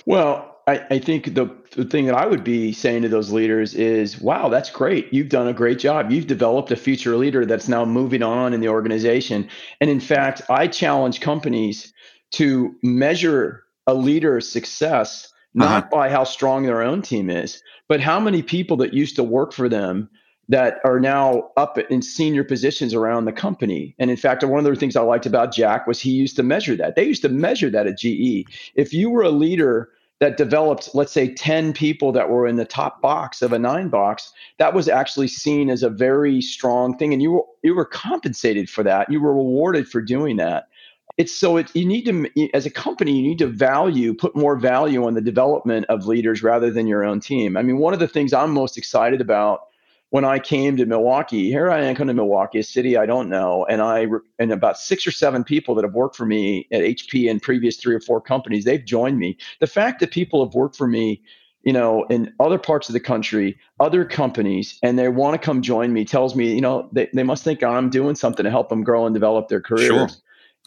Well, 0.06 0.57
I, 0.68 0.86
I 0.92 1.00
think 1.00 1.34
the, 1.34 1.50
the 1.72 1.86
thing 1.86 2.06
that 2.06 2.16
I 2.16 2.26
would 2.26 2.44
be 2.44 2.74
saying 2.74 3.04
to 3.04 3.10
those 3.10 3.32
leaders 3.32 3.74
is, 3.74 4.20
wow, 4.20 4.50
that's 4.50 4.70
great. 4.70 5.12
You've 5.14 5.30
done 5.30 5.48
a 5.48 5.54
great 5.54 5.80
job. 5.80 6.12
You've 6.12 6.28
developed 6.28 6.72
a 6.72 6.76
future 6.76 7.16
leader 7.16 7.46
that's 7.46 7.70
now 7.70 7.86
moving 7.86 8.22
on 8.22 8.54
in 8.54 8.60
the 8.60 8.68
organization. 8.68 9.48
And 9.80 9.90
in 9.90 10.02
fact, 10.02 10.42
I 10.50 10.68
challenge 10.68 11.22
companies 11.22 11.94
to 12.32 12.76
measure 12.84 13.64
a 13.88 13.94
leader's 13.94 14.50
success 14.50 15.32
not 15.54 15.86
uh-huh. 15.86 15.90
by 15.90 16.10
how 16.10 16.26
strong 16.26 16.64
their 16.64 16.84
own 16.84 17.02
team 17.02 17.30
is, 17.30 17.64
but 17.88 18.02
how 18.02 18.20
many 18.20 18.44
people 18.44 18.78
that 18.78 18.94
used 18.94 19.16
to 19.16 19.24
work 19.24 19.54
for 19.54 19.70
them 19.70 20.10
that 20.50 20.80
are 20.84 21.00
now 21.00 21.50
up 21.58 21.78
in 21.78 22.02
senior 22.02 22.44
positions 22.44 22.94
around 22.94 23.26
the 23.26 23.34
company. 23.34 23.96
And 24.00 24.10
in 24.10 24.16
fact, 24.16 24.44
one 24.44 24.60
of 24.60 24.66
the 24.66 24.80
things 24.80 24.96
I 24.96 25.02
liked 25.02 25.26
about 25.26 25.54
Jack 25.54 25.88
was 25.88 26.00
he 26.00 26.12
used 26.12 26.36
to 26.38 26.44
measure 26.44 26.76
that. 26.76 26.96
They 26.96 27.04
used 27.04 27.22
to 27.24 27.30
measure 27.30 27.70
that 27.70 27.88
at 27.88 27.98
GE. 27.98 28.46
If 28.76 28.94
you 28.94 29.10
were 29.10 29.24
a 29.24 29.30
leader 29.30 29.90
that 30.20 30.38
developed, 30.38 30.90
let's 30.96 31.12
say, 31.12 31.34
10 31.34 31.74
people 31.74 32.12
that 32.12 32.30
were 32.30 32.48
in 32.48 32.56
the 32.56 32.66
top 32.66 33.02
box 33.02 33.42
of 33.42 33.54
a 33.54 33.60
nine 33.60 33.90
box, 33.90 34.34
that 34.58 34.74
was 34.74 34.90
actually 34.90 35.28
seen 35.28 35.70
as 35.70 35.84
a 35.84 35.90
very 35.90 36.42
strong 36.42 36.98
thing. 36.98 37.14
And 37.14 37.22
you 37.22 37.32
were, 37.32 37.44
you 37.64 37.76
were 37.76 37.86
compensated 37.86 38.70
for 38.70 38.84
that. 38.84 39.12
You 39.12 39.22
were 39.22 39.34
rewarded 39.34 39.88
for 39.88 40.02
doing 40.02 40.38
that. 40.38 40.70
It's 41.18 41.34
so 41.34 41.58
it, 41.58 41.76
you 41.76 41.86
need 41.86 42.06
to, 42.06 42.50
as 42.54 42.66
a 42.66 42.72
company, 42.72 43.12
you 43.12 43.24
need 43.24 43.40
to 43.40 43.48
value, 43.48 44.14
put 44.14 44.36
more 44.36 44.56
value 44.56 45.06
on 45.06 45.14
the 45.14 45.22
development 45.22 45.86
of 45.88 46.06
leaders 46.06 46.44
rather 46.44 46.72
than 46.72 46.88
your 46.88 47.04
own 47.04 47.20
team. 47.20 47.58
I 47.58 47.62
mean, 47.62 47.78
one 47.78 47.94
of 47.94 48.00
the 48.00 48.08
things 48.08 48.34
I'm 48.34 48.52
most 48.52 48.78
excited 48.78 49.22
about 49.22 49.62
when 50.10 50.24
I 50.24 50.40
came 50.40 50.78
to 50.78 50.86
Milwaukee, 50.86 51.50
here 51.50 51.70
I 51.70 51.82
am 51.82 51.96
coming 51.96 52.16
to 52.16 52.22
Milwaukee, 52.22 52.60
a 52.60 52.64
city 52.64 52.96
I 52.96 53.06
don't 53.06 53.30
know, 53.30 53.66
and 53.66 53.82
I 53.82 54.08
and 54.40 54.52
about 54.52 54.78
six 54.78 55.06
or 55.06 55.12
seven 55.12 55.44
people 55.44 55.76
that 55.76 55.84
have 55.84 55.94
worked 55.94 56.16
for 56.16 56.26
me 56.26 56.68
at 56.72 56.82
HP 56.82 57.30
and 57.30 57.42
previous 57.42 57.78
three 57.78 57.94
or 57.94 58.00
four 58.00 58.22
companies, 58.22 58.64
they've 58.64 58.84
joined 58.84 59.20
me. 59.20 59.38
The 59.60 59.68
fact 59.68 60.00
that 60.00 60.12
people 60.12 60.46
have 60.46 60.54
worked 60.54 60.78
for 60.78 60.88
me, 60.88 61.22
you 61.64 61.74
know, 61.74 62.06
in 62.06 62.34
other 62.40 62.58
parts 62.58 62.88
of 62.88 62.94
the 62.94 63.02
country, 63.02 63.58
other 63.82 64.06
companies, 64.06 64.80
and 64.82 64.98
they 64.98 65.10
want 65.10 65.34
to 65.34 65.46
come 65.46 65.62
join 65.62 65.92
me 65.92 66.06
tells 66.06 66.36
me, 66.36 66.54
you 66.54 66.62
know, 66.62 66.90
they, 66.94 67.10
they 67.14 67.24
must 67.24 67.44
think 67.44 67.62
I'm 67.62 67.90
doing 67.90 68.16
something 68.16 68.46
to 68.46 68.50
help 68.50 68.70
them 68.70 68.84
grow 68.84 69.06
and 69.06 69.14
develop 69.14 69.50
their 69.50 69.62
careers. 69.62 69.88
Sure. 69.88 70.08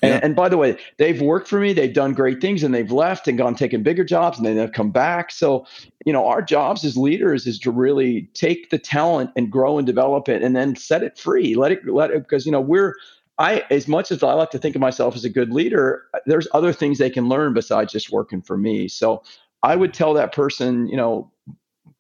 And, 0.03 0.13
yeah. 0.13 0.21
and, 0.23 0.35
by 0.35 0.49
the 0.49 0.57
way, 0.57 0.79
they've 0.97 1.21
worked 1.21 1.49
for 1.49 1.61
me. 1.61 1.73
They've 1.73 1.93
done 1.93 2.15
great 2.15 2.41
things, 2.41 2.63
and 2.63 2.75
they've 2.75 2.91
left 2.91 3.29
and 3.29 3.37
gone 3.37 3.55
taking 3.55 3.83
bigger 3.83 4.05
jobs, 4.05 4.39
and 4.39 4.47
then 4.47 4.57
they've 4.57 4.73
come 4.73 4.91
back. 4.91 5.31
So, 5.31 5.67
you 6.07 6.13
know, 6.13 6.27
our 6.27 6.41
jobs 6.41 6.85
as 6.85 6.97
leaders 6.97 7.47
is 7.47 7.59
to 7.61 7.71
really 7.71 8.31
take 8.35 8.71
the 8.71 8.79
talent 8.79 9.31
and 9.37 9.51
grow 9.51 9.79
and 9.79 9.87
develop 9.87 10.29
it, 10.29 10.43
and 10.43 10.57
then 10.57 10.75
set 10.77 11.03
it 11.03 11.19
free. 11.19 11.55
Let 11.55 11.73
it 11.73 11.87
let 11.87 12.11
it 12.11 12.23
because 12.23 12.47
you 12.47 12.53
know 12.53 12.61
we're 12.61 12.95
I 13.41 13.65
as 13.71 13.89
much 13.89 14.13
as 14.13 14.23
I 14.23 14.35
like 14.35 14.51
to 14.51 14.59
think 14.59 14.77
of 14.77 14.81
myself 14.81 15.17
as 15.17 15.25
a 15.25 15.31
good 15.31 15.51
leader, 15.51 16.05
there's 16.27 16.47
other 16.53 16.73
things 16.73 16.99
they 16.99 17.11
can 17.11 17.29
learn 17.29 17.55
besides 17.55 17.91
just 17.91 18.13
working 18.13 18.43
for 18.43 18.59
me. 18.59 18.87
So 18.87 19.23
I 19.63 19.77
would 19.77 19.95
tell 19.95 20.15
that 20.15 20.33
person, 20.33 20.87
you 20.89 20.97
know, 20.97 21.31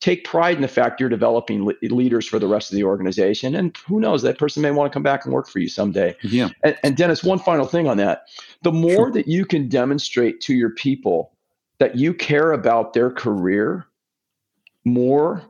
take 0.00 0.24
pride 0.24 0.56
in 0.56 0.62
the 0.62 0.68
fact 0.68 0.98
you're 0.98 1.08
developing 1.08 1.64
le- 1.64 1.74
leaders 1.82 2.26
for 2.26 2.38
the 2.38 2.46
rest 2.46 2.70
of 2.70 2.76
the 2.76 2.84
organization. 2.84 3.54
And 3.54 3.76
who 3.86 4.00
knows, 4.00 4.22
that 4.22 4.38
person 4.38 4.62
may 4.62 4.70
want 4.70 4.90
to 4.90 4.94
come 4.94 5.02
back 5.02 5.24
and 5.24 5.34
work 5.34 5.48
for 5.48 5.58
you 5.58 5.68
someday. 5.68 6.16
Yeah. 6.22 6.48
And, 6.64 6.76
and 6.82 6.96
Dennis, 6.96 7.22
one 7.22 7.38
final 7.38 7.66
thing 7.66 7.86
on 7.86 7.98
that. 7.98 8.24
The 8.62 8.72
more 8.72 8.92
sure. 8.92 9.10
that 9.12 9.28
you 9.28 9.44
can 9.44 9.68
demonstrate 9.68 10.40
to 10.42 10.54
your 10.54 10.70
people 10.70 11.32
that 11.78 11.96
you 11.96 12.14
care 12.14 12.52
about 12.52 12.92
their 12.92 13.10
career 13.10 13.86
more 14.84 15.42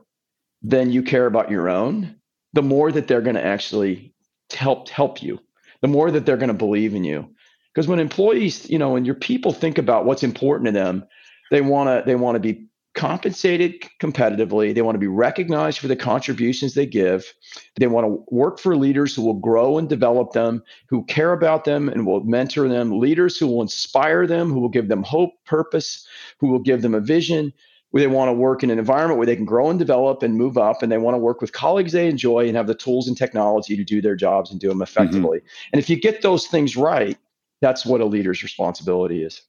than 0.61 0.91
you 0.91 1.01
care 1.01 1.25
about 1.25 1.49
your 1.49 1.69
own, 1.69 2.15
the 2.53 2.61
more 2.61 2.91
that 2.91 3.07
they're 3.07 3.21
going 3.21 3.35
to 3.35 3.45
actually 3.45 4.13
help 4.51 4.89
help 4.89 5.23
you, 5.23 5.39
the 5.81 5.87
more 5.87 6.11
that 6.11 6.25
they're 6.25 6.37
going 6.37 6.49
to 6.49 6.53
believe 6.53 6.93
in 6.93 7.03
you. 7.03 7.29
Because 7.73 7.87
when 7.87 7.99
employees, 7.99 8.69
you 8.69 8.77
know, 8.77 8.97
and 8.97 9.05
your 9.05 9.15
people 9.15 9.53
think 9.53 9.77
about 9.77 10.05
what's 10.05 10.23
important 10.23 10.65
to 10.67 10.71
them, 10.73 11.05
they 11.51 11.61
want 11.61 11.87
to 11.87 12.03
they 12.05 12.15
want 12.15 12.35
to 12.35 12.39
be 12.39 12.65
compensated 12.93 13.81
competitively. 14.01 14.75
They 14.75 14.81
want 14.81 14.95
to 14.95 14.99
be 14.99 15.07
recognized 15.07 15.79
for 15.79 15.87
the 15.87 15.95
contributions 15.95 16.73
they 16.73 16.85
give. 16.85 17.33
They 17.79 17.87
want 17.87 18.05
to 18.05 18.23
work 18.35 18.59
for 18.59 18.75
leaders 18.75 19.15
who 19.15 19.21
will 19.21 19.39
grow 19.39 19.77
and 19.77 19.87
develop 19.87 20.33
them, 20.33 20.61
who 20.89 21.05
care 21.05 21.31
about 21.31 21.63
them 21.63 21.87
and 21.87 22.05
will 22.05 22.23
mentor 22.23 22.67
them, 22.67 22.99
leaders 22.99 23.37
who 23.37 23.47
will 23.47 23.61
inspire 23.61 24.27
them, 24.27 24.51
who 24.51 24.59
will 24.59 24.69
give 24.69 24.89
them 24.89 25.03
hope, 25.03 25.31
purpose, 25.45 26.05
who 26.39 26.47
will 26.47 26.59
give 26.59 26.81
them 26.81 26.93
a 26.93 26.99
vision. 26.99 27.53
Where 27.91 27.99
they 27.99 28.07
want 28.07 28.29
to 28.29 28.33
work 28.33 28.63
in 28.63 28.69
an 28.69 28.79
environment 28.79 29.17
where 29.17 29.25
they 29.25 29.35
can 29.35 29.43
grow 29.43 29.69
and 29.69 29.77
develop 29.77 30.23
and 30.23 30.37
move 30.37 30.57
up, 30.57 30.81
and 30.81 30.89
they 30.89 30.97
want 30.97 31.13
to 31.15 31.19
work 31.19 31.41
with 31.41 31.51
colleagues 31.51 31.91
they 31.91 32.07
enjoy 32.07 32.47
and 32.47 32.55
have 32.55 32.67
the 32.67 32.73
tools 32.73 33.09
and 33.09 33.17
technology 33.17 33.75
to 33.75 33.83
do 33.83 34.01
their 34.01 34.15
jobs 34.15 34.49
and 34.49 34.61
do 34.61 34.69
them 34.69 34.81
effectively. 34.81 35.39
Mm-hmm. 35.39 35.69
And 35.73 35.81
if 35.81 35.89
you 35.89 35.99
get 35.99 36.21
those 36.21 36.47
things 36.47 36.77
right, 36.77 37.17
that's 37.59 37.85
what 37.85 37.99
a 37.99 38.05
leader's 38.05 38.43
responsibility 38.43 39.25
is. 39.25 39.41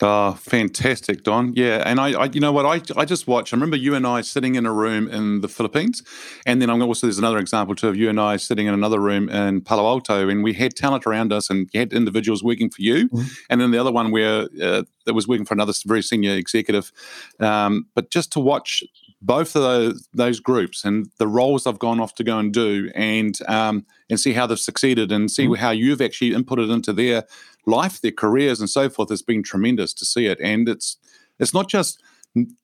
Oh, 0.00 0.34
fantastic, 0.34 1.24
Don. 1.24 1.54
Yeah, 1.56 1.82
and 1.84 1.98
I, 1.98 2.12
I, 2.12 2.24
you 2.26 2.38
know 2.38 2.52
what, 2.52 2.64
I, 2.64 3.00
I 3.00 3.04
just 3.04 3.26
watched. 3.26 3.52
I 3.52 3.56
remember 3.56 3.76
you 3.76 3.96
and 3.96 4.06
I 4.06 4.20
sitting 4.20 4.54
in 4.54 4.64
a 4.64 4.72
room 4.72 5.08
in 5.08 5.40
the 5.40 5.48
Philippines, 5.48 6.04
and 6.46 6.62
then 6.62 6.70
I'm 6.70 6.80
also 6.82 7.08
there's 7.08 7.18
another 7.18 7.38
example 7.38 7.74
too 7.74 7.88
of 7.88 7.96
you 7.96 8.08
and 8.08 8.20
I 8.20 8.36
sitting 8.36 8.68
in 8.68 8.74
another 8.74 9.00
room 9.00 9.28
in 9.28 9.60
Palo 9.60 9.84
Alto, 9.86 10.28
and 10.28 10.44
we 10.44 10.52
had 10.52 10.76
talent 10.76 11.04
around 11.04 11.32
us, 11.32 11.50
and 11.50 11.68
you 11.72 11.80
had 11.80 11.92
individuals 11.92 12.44
working 12.44 12.70
for 12.70 12.80
you, 12.80 13.08
mm-hmm. 13.08 13.26
and 13.50 13.60
then 13.60 13.72
the 13.72 13.78
other 13.78 13.90
one 13.90 14.12
where 14.12 14.42
uh, 14.62 14.84
that 15.04 15.14
was 15.14 15.26
working 15.26 15.44
for 15.44 15.54
another 15.54 15.72
very 15.84 16.02
senior 16.02 16.34
executive. 16.34 16.92
Um, 17.40 17.86
but 17.96 18.10
just 18.10 18.30
to 18.32 18.40
watch 18.40 18.84
both 19.20 19.56
of 19.56 19.62
those, 19.62 20.08
those 20.14 20.40
groups 20.40 20.84
and 20.84 21.10
the 21.18 21.26
roles 21.26 21.64
they've 21.64 21.78
gone 21.78 22.00
off 22.00 22.14
to 22.16 22.24
go 22.24 22.38
and 22.38 22.52
do, 22.52 22.90
and 22.94 23.38
um, 23.48 23.84
and 24.08 24.20
see 24.20 24.32
how 24.32 24.46
they've 24.46 24.58
succeeded, 24.58 25.10
and 25.10 25.30
see 25.30 25.46
mm-hmm. 25.46 25.60
how 25.60 25.70
you've 25.70 26.00
actually 26.00 26.30
inputted 26.30 26.72
into 26.72 26.92
their 26.92 27.24
life, 27.66 28.00
their 28.00 28.12
careers, 28.12 28.60
and 28.60 28.70
so 28.70 28.88
forth 28.88 29.10
has 29.10 29.22
been 29.22 29.42
tremendous 29.42 29.92
to 29.94 30.04
see 30.04 30.26
it. 30.26 30.38
And 30.40 30.68
it's 30.68 30.96
it's 31.38 31.54
not 31.54 31.68
just 31.68 32.02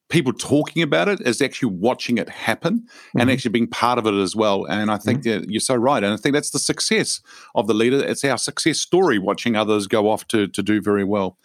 people 0.08 0.32
talking 0.32 0.82
about 0.82 1.08
it, 1.08 1.20
it's 1.24 1.40
actually 1.40 1.72
watching 1.72 2.18
it 2.18 2.28
happen 2.28 2.80
mm-hmm. 2.80 3.20
and 3.20 3.30
actually 3.30 3.50
being 3.50 3.66
part 3.66 3.98
of 3.98 4.06
it 4.06 4.14
as 4.14 4.36
well. 4.36 4.64
And 4.66 4.90
I 4.90 4.98
think 4.98 5.22
mm-hmm. 5.22 5.40
that 5.40 5.50
you're 5.50 5.60
so 5.60 5.74
right. 5.74 6.04
And 6.04 6.12
I 6.12 6.16
think 6.16 6.34
that's 6.34 6.50
the 6.50 6.58
success 6.58 7.20
of 7.54 7.66
the 7.66 7.74
leader. 7.74 8.04
It's 8.04 8.24
our 8.24 8.38
success 8.38 8.78
story 8.78 9.18
watching 9.18 9.56
others 9.56 9.86
go 9.86 10.08
off 10.08 10.26
to 10.28 10.46
to 10.48 10.62
do 10.62 10.80
very 10.80 11.04
well. 11.04 11.38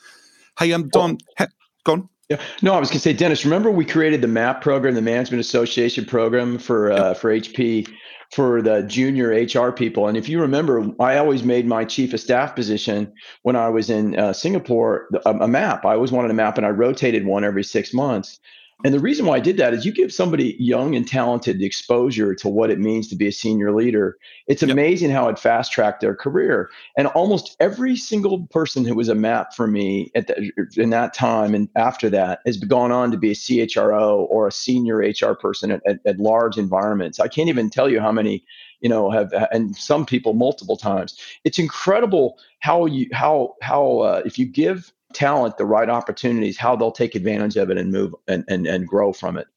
Hey, 0.59 0.71
um, 0.73 0.89
Don, 0.89 1.17
ha- 1.37 1.47
go 1.83 1.93
on. 1.93 2.09
Yeah. 2.29 2.39
No, 2.61 2.73
I 2.73 2.79
was 2.79 2.89
going 2.89 2.99
to 2.99 3.03
say, 3.03 3.13
Dennis. 3.13 3.43
Remember, 3.43 3.71
we 3.71 3.83
created 3.83 4.21
the 4.21 4.27
MAP 4.27 4.61
program, 4.61 4.93
the 4.93 5.01
Management 5.01 5.41
Association 5.41 6.05
program 6.05 6.59
for 6.59 6.91
uh, 6.91 7.15
for 7.15 7.31
HP 7.33 7.87
for 8.31 8.61
the 8.61 8.83
junior 8.83 9.29
HR 9.29 9.71
people. 9.71 10.07
And 10.07 10.15
if 10.15 10.29
you 10.29 10.39
remember, 10.39 10.87
I 10.99 11.17
always 11.17 11.43
made 11.43 11.65
my 11.65 11.83
chief 11.83 12.13
of 12.13 12.19
staff 12.19 12.55
position 12.55 13.11
when 13.41 13.55
I 13.55 13.69
was 13.69 13.89
in 13.89 14.17
uh, 14.19 14.33
Singapore 14.33 15.09
a, 15.25 15.31
a, 15.31 15.47
map. 15.47 15.83
I 15.85 15.95
always 15.95 16.11
wanted 16.11 16.29
a 16.29 16.35
map, 16.35 16.57
and 16.57 16.67
I 16.67 16.69
rotated 16.69 17.25
one 17.25 17.43
every 17.43 17.63
six 17.63 17.95
months. 17.95 18.39
And 18.85 18.93
the 18.93 18.99
reason 18.99 19.25
why 19.25 19.35
I 19.35 19.41
did 19.41 19.57
that 19.57 19.73
is 19.73 19.85
you 19.85 19.91
give 19.91 20.13
somebody 20.13 20.55
young 20.57 20.95
and 20.95 21.05
talented 21.05 21.61
exposure 21.61 22.33
to 22.35 22.47
what 22.47 22.69
it 22.69 22.79
means 22.79 23.09
to 23.09 23.15
be 23.17 23.27
a 23.27 23.31
senior 23.31 23.73
leader. 23.73 24.17
It's 24.47 24.61
yep. 24.61 24.71
amazing 24.71 25.09
how 25.09 25.27
it 25.27 25.37
fast 25.37 25.73
tracked 25.73 25.99
their 25.99 26.15
career. 26.15 26.69
And 26.97 27.07
almost 27.07 27.57
every 27.59 27.97
single 27.97 28.47
person 28.47 28.85
who 28.85 28.95
was 28.95 29.09
a 29.09 29.15
map 29.15 29.53
for 29.53 29.67
me 29.67 30.11
at 30.15 30.27
the, 30.27 30.51
in 30.77 30.91
that 30.91 31.13
time 31.13 31.53
and 31.53 31.67
after 31.75 32.09
that 32.11 32.39
has 32.45 32.55
gone 32.55 32.93
on 32.93 33.11
to 33.11 33.17
be 33.17 33.31
a 33.31 33.35
CHRO 33.35 34.25
or 34.29 34.47
a 34.47 34.51
senior 34.51 34.97
HR 34.99 35.33
person 35.33 35.71
at, 35.71 35.81
at, 35.85 35.99
at 36.05 36.17
large 36.17 36.57
environments. 36.57 37.19
I 37.19 37.27
can't 37.27 37.49
even 37.49 37.69
tell 37.69 37.89
you 37.89 37.99
how 37.99 38.13
many 38.13 38.45
you 38.79 38.87
know 38.87 39.11
have 39.11 39.33
and 39.51 39.75
some 39.75 40.05
people 40.05 40.31
multiple 40.31 40.77
times 40.77 41.17
it's 41.43 41.59
incredible 41.59 42.37
how 42.61 42.85
you 42.85 43.07
how 43.11 43.55
how 43.61 43.99
uh, 43.99 44.21
if 44.23 44.39
you 44.39 44.45
give 44.45 44.93
talent 45.13 45.57
the 45.57 45.65
right 45.65 45.89
opportunities, 45.89 46.57
how 46.57 46.75
they'll 46.75 46.91
take 46.91 47.15
advantage 47.15 47.57
of 47.57 47.69
it 47.69 47.77
and 47.77 47.91
move 47.91 48.13
and, 48.27 48.43
and, 48.47 48.67
and 48.67 48.87
grow 48.87 49.13
from 49.13 49.37
it. 49.37 49.47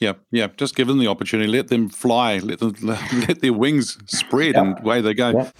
Yeah, 0.00 0.14
yeah. 0.30 0.48
Just 0.56 0.76
give 0.76 0.88
them 0.88 0.98
the 0.98 1.08
opportunity, 1.08 1.48
let 1.48 1.68
them 1.68 1.88
fly, 1.88 2.38
let 2.38 2.60
them 2.60 2.74
let 2.82 3.40
their 3.40 3.52
wings 3.52 3.98
spread 4.06 4.54
yeah. 4.54 4.60
and 4.62 4.80
away 4.80 5.00
they 5.00 5.14
go. 5.14 5.30
Yeah. 5.30 5.50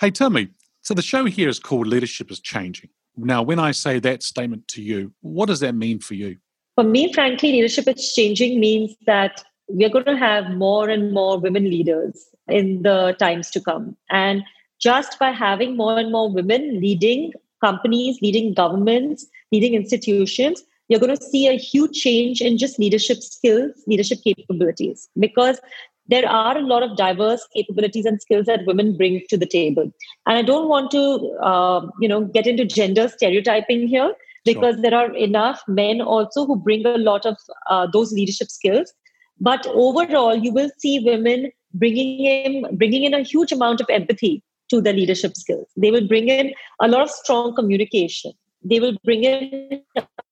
Hey, 0.00 0.10
tell 0.10 0.30
me. 0.30 0.48
So 0.82 0.94
the 0.94 1.02
show 1.02 1.24
here 1.24 1.48
is 1.48 1.58
called 1.58 1.86
Leadership 1.86 2.30
is 2.30 2.40
Changing. 2.40 2.90
Now, 3.16 3.42
when 3.42 3.58
I 3.58 3.72
say 3.72 3.98
that 4.00 4.22
statement 4.22 4.68
to 4.68 4.82
you, 4.82 5.12
what 5.20 5.46
does 5.46 5.60
that 5.60 5.74
mean 5.74 5.98
for 5.98 6.14
you? 6.14 6.36
For 6.76 6.84
me, 6.84 7.12
frankly, 7.12 7.50
leadership 7.50 7.88
is 7.88 8.12
changing 8.12 8.60
means 8.60 8.94
that 9.06 9.42
we're 9.66 9.88
going 9.88 10.04
to 10.04 10.16
have 10.16 10.50
more 10.50 10.88
and 10.88 11.12
more 11.12 11.38
women 11.38 11.64
leaders 11.64 12.28
in 12.46 12.82
the 12.82 13.16
times 13.18 13.50
to 13.50 13.60
come. 13.60 13.96
And 14.10 14.44
just 14.78 15.18
by 15.18 15.32
having 15.32 15.76
more 15.76 15.98
and 15.98 16.12
more 16.12 16.30
women 16.30 16.80
leading 16.80 17.32
companies, 17.64 18.18
leading 18.22 18.54
governments, 18.54 19.26
leading 19.52 19.74
institutions, 19.74 20.62
you're 20.88 21.00
going 21.00 21.16
to 21.16 21.22
see 21.22 21.46
a 21.46 21.58
huge 21.58 22.00
change 22.00 22.40
in 22.40 22.56
just 22.56 22.78
leadership 22.78 23.18
skills, 23.18 23.72
leadership 23.86 24.18
capabilities, 24.24 25.08
because 25.18 25.60
there 26.06 26.26
are 26.26 26.56
a 26.56 26.62
lot 26.62 26.82
of 26.82 26.96
diverse 26.96 27.46
capabilities 27.54 28.06
and 28.06 28.20
skills 28.22 28.46
that 28.46 28.64
women 28.64 28.96
bring 28.96 29.22
to 29.28 29.36
the 29.36 29.44
table. 29.44 29.92
And 30.26 30.38
I 30.38 30.42
don't 30.42 30.68
want 30.68 30.90
to, 30.92 31.36
uh, 31.42 31.86
you 32.00 32.08
know, 32.08 32.24
get 32.24 32.46
into 32.46 32.64
gender 32.64 33.08
stereotyping 33.08 33.88
here, 33.88 34.14
because 34.44 34.76
sure. 34.76 34.82
there 34.82 34.94
are 34.94 35.14
enough 35.14 35.62
men 35.68 36.00
also 36.00 36.46
who 36.46 36.56
bring 36.56 36.86
a 36.86 36.96
lot 36.96 37.26
of 37.26 37.36
uh, 37.68 37.86
those 37.92 38.12
leadership 38.12 38.50
skills. 38.50 38.92
But 39.40 39.66
overall, 39.66 40.34
you 40.34 40.52
will 40.52 40.70
see 40.78 41.00
women 41.00 41.50
bringing 41.74 42.24
in 42.24 42.76
bringing 42.78 43.04
in 43.04 43.12
a 43.12 43.22
huge 43.22 43.52
amount 43.52 43.82
of 43.82 43.86
empathy 43.90 44.42
to 44.70 44.80
their 44.80 44.92
leadership 44.92 45.36
skills. 45.36 45.66
They 45.76 45.90
will 45.90 46.06
bring 46.06 46.28
in 46.28 46.52
a 46.80 46.88
lot 46.88 47.02
of 47.02 47.10
strong 47.10 47.54
communication. 47.54 48.32
They 48.62 48.80
will 48.80 48.96
bring 49.04 49.24
in 49.24 49.82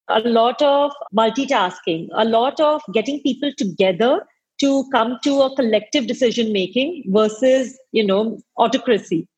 a 0.09 0.21
lot 0.21 0.61
of 0.63 0.93
multitasking, 1.17 2.09
a 2.15 2.25
lot 2.25 2.61
of 2.61 2.83
getting 2.93 3.21
people 3.23 3.53
together 3.57 4.27
to 4.61 4.89
come 4.91 5.19
to 5.23 5.43
a 5.43 5.55
collective 5.55 6.07
decision 6.07 6.53
making 6.53 7.05
versus, 7.09 7.79
you 7.93 8.07
know, 8.07 8.39
autocracy. 8.57 9.29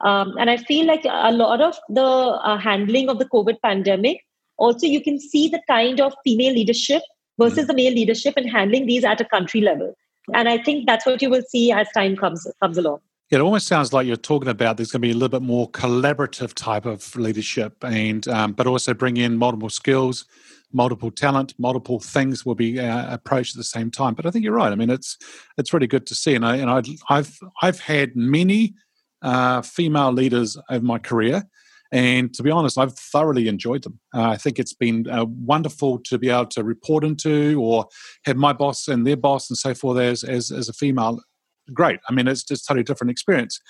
Um, 0.00 0.34
and 0.38 0.50
I 0.50 0.56
feel 0.56 0.86
like 0.86 1.04
a 1.04 1.32
lot 1.32 1.60
of 1.60 1.76
the 1.88 2.02
uh, 2.02 2.58
handling 2.58 3.08
of 3.08 3.18
the 3.18 3.26
COVID 3.26 3.60
pandemic 3.62 4.20
also 4.58 4.86
you 4.86 5.00
can 5.02 5.18
see 5.18 5.48
the 5.48 5.60
kind 5.68 6.00
of 6.00 6.14
female 6.24 6.54
leadership 6.54 7.02
versus 7.38 7.66
the 7.66 7.74
male 7.74 7.92
leadership 7.92 8.34
and 8.36 8.48
handling 8.48 8.86
these 8.86 9.04
at 9.04 9.20
a 9.20 9.24
country 9.24 9.60
level. 9.60 9.94
And 10.34 10.48
I 10.48 10.58
think 10.58 10.86
that's 10.86 11.06
what 11.06 11.20
you 11.20 11.30
will 11.30 11.42
see 11.48 11.72
as 11.72 11.88
time 11.94 12.16
comes 12.16 12.46
comes 12.60 12.78
along. 12.78 13.00
It 13.32 13.40
almost 13.40 13.66
sounds 13.66 13.94
like 13.94 14.06
you're 14.06 14.16
talking 14.16 14.50
about 14.50 14.76
there's 14.76 14.92
going 14.92 15.00
to 15.00 15.08
be 15.08 15.12
a 15.12 15.14
little 15.14 15.30
bit 15.30 15.40
more 15.40 15.70
collaborative 15.70 16.52
type 16.52 16.84
of 16.84 17.16
leadership, 17.16 17.82
and 17.82 18.28
um, 18.28 18.52
but 18.52 18.66
also 18.66 18.92
bring 18.92 19.16
in 19.16 19.38
multiple 19.38 19.70
skills, 19.70 20.26
multiple 20.70 21.10
talent, 21.10 21.54
multiple 21.58 21.98
things 21.98 22.44
will 22.44 22.54
be 22.54 22.78
uh, 22.78 23.14
approached 23.14 23.54
at 23.54 23.58
the 23.58 23.64
same 23.64 23.90
time. 23.90 24.12
But 24.12 24.26
I 24.26 24.30
think 24.30 24.44
you're 24.44 24.52
right. 24.52 24.70
I 24.70 24.74
mean, 24.74 24.90
it's 24.90 25.16
it's 25.56 25.72
really 25.72 25.86
good 25.86 26.06
to 26.08 26.14
see, 26.14 26.34
and 26.34 26.44
I 26.44 26.56
and 26.56 26.70
I, 26.70 26.82
I've 27.08 27.38
I've 27.62 27.80
had 27.80 28.14
many 28.14 28.74
uh, 29.22 29.62
female 29.62 30.12
leaders 30.12 30.58
over 30.68 30.84
my 30.84 30.98
career, 30.98 31.42
and 31.90 32.34
to 32.34 32.42
be 32.42 32.50
honest, 32.50 32.76
I've 32.76 32.98
thoroughly 32.98 33.48
enjoyed 33.48 33.84
them. 33.84 33.98
Uh, 34.14 34.28
I 34.28 34.36
think 34.36 34.58
it's 34.58 34.74
been 34.74 35.08
uh, 35.08 35.24
wonderful 35.24 36.00
to 36.00 36.18
be 36.18 36.28
able 36.28 36.46
to 36.48 36.64
report 36.64 37.02
into 37.02 37.58
or 37.62 37.86
have 38.26 38.36
my 38.36 38.52
boss 38.52 38.88
and 38.88 39.06
their 39.06 39.16
boss 39.16 39.48
and 39.48 39.56
so 39.56 39.72
forth 39.72 39.98
as, 39.98 40.22
as, 40.22 40.50
as 40.50 40.68
a 40.68 40.74
female. 40.74 41.22
Great. 41.72 42.00
I 42.08 42.12
mean, 42.12 42.28
it's 42.28 42.42
just 42.42 42.64
a 42.64 42.66
totally 42.68 42.84
different 42.84 43.10
experience 43.10 43.60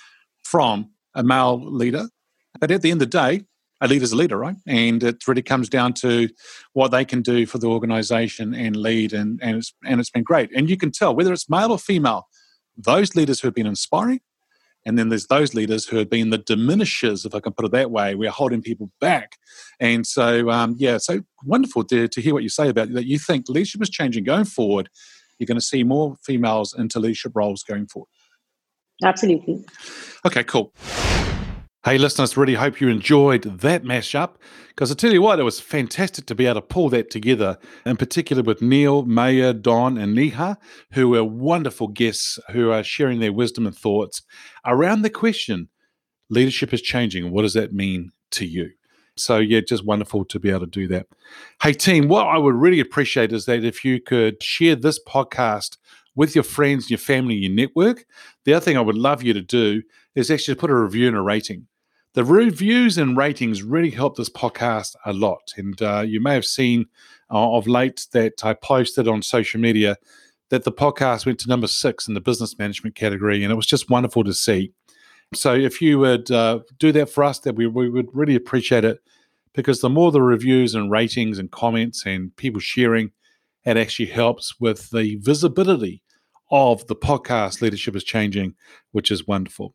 from 0.44 0.90
a 1.14 1.22
male 1.22 1.61
leader. 1.62 2.09
But 2.61 2.70
at 2.70 2.83
the 2.83 2.90
end 2.90 3.02
of 3.02 3.11
the 3.11 3.18
day, 3.18 3.44
a 3.81 3.88
leader's 3.88 4.12
a 4.12 4.16
leader, 4.16 4.38
right? 4.38 4.57
And 4.66 5.02
it 5.02 5.26
really 5.26 5.42
comes 5.42 5.68
down 5.68 5.94
to 5.94 6.28
what 6.72 6.92
they 6.92 7.05
can 7.05 7.20
do 7.20 7.46
for 7.46 7.59
the 7.59 7.66
organization 7.66 8.55
and 8.55 8.76
lead. 8.76 9.12
And, 9.12 9.40
and, 9.42 9.59
it's, 9.59 9.74
and 9.85 10.00
it's 10.00 10.11
been 10.11 10.22
great. 10.22 10.50
And 10.55 10.70
you 10.70 10.76
can 10.76 10.92
tell 10.92 11.14
whether 11.14 11.33
it's 11.33 11.50
male 11.50 11.72
or 11.72 11.78
female, 11.78 12.28
those 12.76 13.16
leaders 13.16 13.40
who 13.40 13.48
have 13.48 13.55
been 13.55 13.66
inspiring 13.66 14.20
and 14.85 14.98
then 14.98 15.09
there's 15.09 15.26
those 15.26 15.55
leaders 15.55 15.87
who 15.87 15.96
have 15.98 16.11
been 16.11 16.31
the 16.31 16.38
diminishers, 16.38 17.24
if 17.24 17.35
I 17.35 17.40
can 17.40 17.52
put 17.52 17.64
it 17.64 17.72
that 17.72 17.90
way. 17.90 18.14
We're 18.14 18.31
holding 18.31 18.62
people 18.62 18.90
back. 19.00 19.37
And 19.78 20.07
so, 20.07 20.50
um, 20.50 20.74
yeah, 20.78 20.98
so 20.98 21.20
wonderful 21.44 21.85
to, 21.85 22.09
to 22.09 22.20
hear 22.20 22.35
what 22.35 22.42
you 22.42 22.48
say 22.48 22.68
about 22.68 22.92
that. 22.92 23.07
You 23.07 23.18
think 23.18 23.48
leadership 23.48 23.83
is 23.83 23.90
changing 23.90 24.24
going 24.24 24.44
forward. 24.44 24.90
You're 25.42 25.46
going 25.46 25.57
to 25.59 25.61
see 25.61 25.83
more 25.83 26.14
females 26.22 26.72
into 26.72 27.00
leadership 27.00 27.33
roles 27.35 27.64
going 27.64 27.88
forward. 27.88 28.09
Absolutely. 29.02 29.64
Okay, 30.24 30.44
cool. 30.44 30.72
Hey, 31.85 31.98
listeners, 31.98 32.37
really 32.37 32.55
hope 32.55 32.81
you 32.81 32.87
enjoyed 32.87 33.42
that 33.42 33.83
mashup 33.83 34.35
because 34.68 34.92
I 34.92 34.94
tell 34.94 35.12
you 35.12 35.20
what, 35.20 35.40
it 35.40 35.42
was 35.42 35.59
fantastic 35.59 36.26
to 36.26 36.35
be 36.37 36.46
able 36.46 36.61
to 36.61 36.66
pull 36.66 36.88
that 36.90 37.11
together, 37.11 37.59
in 37.85 37.96
particular 37.96 38.44
with 38.44 38.62
Neil, 38.62 39.05
Maya, 39.05 39.52
Don, 39.52 39.98
and 39.98 40.14
Neha, 40.14 40.59
who 40.92 41.09
were 41.09 41.24
wonderful 41.24 41.88
guests 41.88 42.38
who 42.52 42.70
are 42.70 42.85
sharing 42.85 43.18
their 43.18 43.33
wisdom 43.33 43.66
and 43.66 43.76
thoughts 43.76 44.22
around 44.64 45.02
the 45.02 45.11
question 45.11 45.70
leadership 46.31 46.72
is 46.72 46.83
changing. 46.83 47.33
What 47.33 47.42
does 47.42 47.55
that 47.55 47.72
mean 47.72 48.12
to 48.31 48.46
you? 48.46 48.70
So, 49.16 49.38
yeah, 49.38 49.61
just 49.61 49.85
wonderful 49.85 50.25
to 50.25 50.40
be 50.40 50.51
able 50.51 50.61
to 50.61 50.66
do 50.66 50.88
that. 50.88 51.07
Hey, 51.62 51.72
team, 51.72 52.09
what 52.09 52.27
I 52.27 52.38
would 52.38 52.55
really 52.55 52.81
appreciate 52.81 53.33
is 53.33 53.44
that 53.44 53.64
if 53.64 53.85
you 53.85 54.01
could 54.01 54.42
share 54.42 54.75
this 54.75 54.98
podcast 55.07 55.77
with 56.14 56.35
your 56.35 56.44
friends, 56.44 56.90
your 56.90 56.98
family, 56.98 57.35
your 57.35 57.53
network. 57.53 58.05
The 58.44 58.55
other 58.55 58.64
thing 58.64 58.77
I 58.77 58.83
would 58.83 58.98
love 58.98 59.22
you 59.22 59.33
to 59.33 59.40
do 59.40 59.83
is 60.14 60.31
actually 60.31 60.57
put 60.57 60.70
a 60.70 60.75
review 60.75 61.09
and 61.09 61.16
a 61.16 61.20
rating. 61.20 61.66
The 62.14 62.25
reviews 62.25 62.98
and 62.98 63.16
ratings 63.16 63.62
really 63.62 63.90
help 63.90 64.16
this 64.16 64.29
podcast 64.29 64.94
a 65.07 65.14
lot. 65.14 65.55
And 65.57 65.81
uh, 65.81 66.05
you 66.07 66.20
may 66.20 66.35
have 66.35 66.44
seen 66.44 66.87
uh, 67.31 67.57
of 67.57 67.66
late 67.66 68.07
that 68.12 68.44
I 68.44 68.53
posted 68.53 69.09
on 69.09 69.22
social 69.22 69.61
media 69.61 69.96
that 70.51 70.64
the 70.64 70.72
podcast 70.72 71.25
went 71.25 71.38
to 71.40 71.48
number 71.48 71.66
six 71.66 72.07
in 72.07 72.12
the 72.12 72.20
business 72.20 72.59
management 72.59 72.94
category. 72.94 73.42
And 73.42 73.51
it 73.51 73.57
was 73.57 73.66
just 73.66 73.88
wonderful 73.88 74.25
to 74.25 74.35
see. 74.35 74.72
So 75.35 75.55
if 75.55 75.81
you 75.81 75.99
would 75.99 76.31
uh, 76.31 76.61
do 76.79 76.92
that 76.92 77.09
for 77.09 77.25
us, 77.25 77.38
that 77.40 77.55
we, 77.55 77.66
we 77.66 77.88
would 77.88 78.09
really 78.12 78.35
appreciate 78.35 78.85
it 78.85 78.99
because 79.55 79.81
the 79.81 79.88
more 79.88 80.12
the 80.12 80.23
reviews 80.23 80.75
and 80.75 80.90
ratings 80.90 81.38
and 81.38 81.51
comments 81.51 82.05
and 82.05 82.35
people 82.37 82.61
sharing, 82.61 83.12
it 83.64 83.77
actually 83.77 84.07
helps 84.07 84.61
with 84.61 84.90
the 84.90 85.16
visibility 85.16 86.03
of 86.51 86.87
the 86.87 86.97
podcast 86.97 87.62
Leadership 87.62 87.97
is 87.97 88.05
Changing, 88.05 88.55
which 88.90 89.11
is 89.11 89.27
wonderful. 89.27 89.75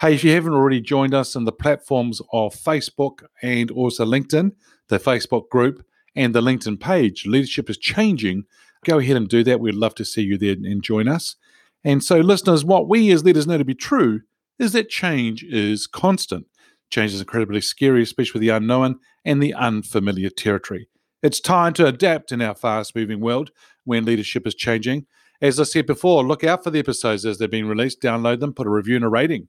Hey, 0.00 0.14
if 0.14 0.24
you 0.24 0.32
haven't 0.32 0.54
already 0.54 0.80
joined 0.80 1.14
us 1.14 1.36
in 1.36 1.44
the 1.44 1.52
platforms 1.52 2.20
of 2.32 2.54
Facebook 2.54 3.24
and 3.42 3.70
also 3.70 4.04
LinkedIn, 4.04 4.52
the 4.88 4.98
Facebook 4.98 5.48
group 5.50 5.84
and 6.16 6.34
the 6.34 6.40
LinkedIn 6.40 6.80
page, 6.80 7.26
Leadership 7.26 7.68
is 7.68 7.76
Changing, 7.76 8.44
go 8.84 8.98
ahead 8.98 9.16
and 9.16 9.28
do 9.28 9.44
that. 9.44 9.60
We'd 9.60 9.74
love 9.74 9.94
to 9.96 10.04
see 10.04 10.22
you 10.22 10.38
there 10.38 10.52
and 10.52 10.82
join 10.82 11.08
us. 11.08 11.36
And 11.84 12.02
so, 12.02 12.18
listeners, 12.18 12.64
what 12.64 12.88
we 12.88 13.10
as 13.12 13.24
leaders 13.24 13.46
know 13.46 13.58
to 13.58 13.64
be 13.64 13.74
true 13.74 14.22
is 14.58 14.72
that 14.72 14.88
change 14.88 15.42
is 15.44 15.86
constant. 15.86 16.46
Change 16.90 17.14
is 17.14 17.20
incredibly 17.20 17.60
scary, 17.60 18.02
especially 18.02 18.38
with 18.38 18.42
the 18.42 18.56
unknown 18.56 18.98
and 19.24 19.42
the 19.42 19.54
unfamiliar 19.54 20.30
territory. 20.30 20.88
It's 21.22 21.40
time 21.40 21.72
to 21.74 21.86
adapt 21.86 22.32
in 22.32 22.42
our 22.42 22.54
fast 22.54 22.94
moving 22.94 23.20
world 23.20 23.50
when 23.84 24.04
leadership 24.04 24.46
is 24.46 24.54
changing. 24.54 25.06
As 25.40 25.58
I 25.58 25.64
said 25.64 25.86
before, 25.86 26.24
look 26.24 26.44
out 26.44 26.62
for 26.62 26.70
the 26.70 26.78
episodes 26.78 27.24
as 27.26 27.38
they're 27.38 27.48
being 27.48 27.66
released, 27.66 28.00
download 28.00 28.40
them, 28.40 28.52
put 28.52 28.66
a 28.66 28.70
review 28.70 28.96
and 28.96 29.04
a 29.04 29.08
rating. 29.08 29.48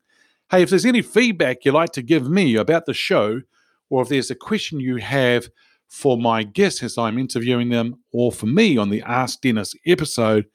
Hey, 0.49 0.61
if 0.61 0.69
there's 0.69 0.85
any 0.85 1.01
feedback 1.01 1.65
you'd 1.65 1.73
like 1.73 1.91
to 1.91 2.01
give 2.01 2.29
me 2.29 2.55
about 2.55 2.85
the 2.85 2.93
show, 2.93 3.41
or 3.89 4.01
if 4.01 4.09
there's 4.09 4.31
a 4.31 4.35
question 4.35 4.79
you 4.79 4.97
have 4.97 5.49
for 5.87 6.17
my 6.17 6.43
guests 6.43 6.81
as 6.81 6.97
I'm 6.97 7.17
interviewing 7.17 7.69
them, 7.69 8.01
or 8.11 8.31
for 8.31 8.47
me 8.47 8.77
on 8.77 8.89
the 8.89 9.01
Ask 9.03 9.41
Dennis 9.41 9.73
episode, 9.85 10.45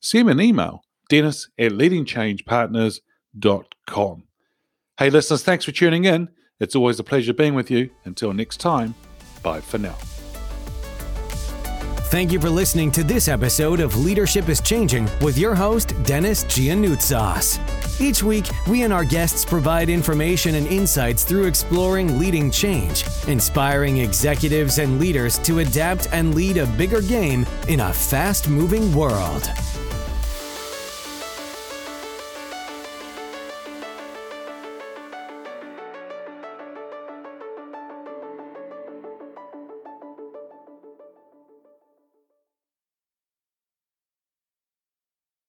send 0.00 0.26
me 0.26 0.32
an 0.32 0.40
email, 0.40 0.82
dennis 1.08 1.48
at 1.58 1.72
leadingchangepartners.com. 1.72 3.67
Hey, 4.98 5.10
listeners, 5.10 5.42
thanks 5.42 5.64
for 5.64 5.72
tuning 5.72 6.04
in. 6.04 6.28
It's 6.60 6.74
always 6.74 6.98
a 6.98 7.04
pleasure 7.04 7.32
being 7.32 7.54
with 7.54 7.70
you. 7.70 7.90
Until 8.04 8.32
next 8.32 8.58
time, 8.58 8.94
bye 9.42 9.60
for 9.60 9.78
now. 9.78 9.96
Thank 12.10 12.32
you 12.32 12.40
for 12.40 12.48
listening 12.48 12.90
to 12.92 13.04
this 13.04 13.28
episode 13.28 13.80
of 13.80 13.94
Leadership 13.96 14.48
is 14.48 14.62
Changing 14.62 15.06
with 15.20 15.36
your 15.36 15.54
host, 15.54 15.92
Dennis 16.04 16.42
Giannoutsas. 16.44 17.60
Each 18.00 18.22
week, 18.22 18.46
we 18.66 18.82
and 18.82 18.94
our 18.94 19.04
guests 19.04 19.44
provide 19.44 19.90
information 19.90 20.54
and 20.54 20.66
insights 20.68 21.22
through 21.22 21.44
exploring 21.44 22.18
leading 22.18 22.50
change, 22.50 23.04
inspiring 23.26 23.98
executives 23.98 24.78
and 24.78 24.98
leaders 24.98 25.36
to 25.40 25.58
adapt 25.58 26.08
and 26.10 26.34
lead 26.34 26.56
a 26.56 26.66
bigger 26.78 27.02
game 27.02 27.44
in 27.68 27.80
a 27.80 27.92
fast 27.92 28.48
moving 28.48 28.94
world. 28.94 29.50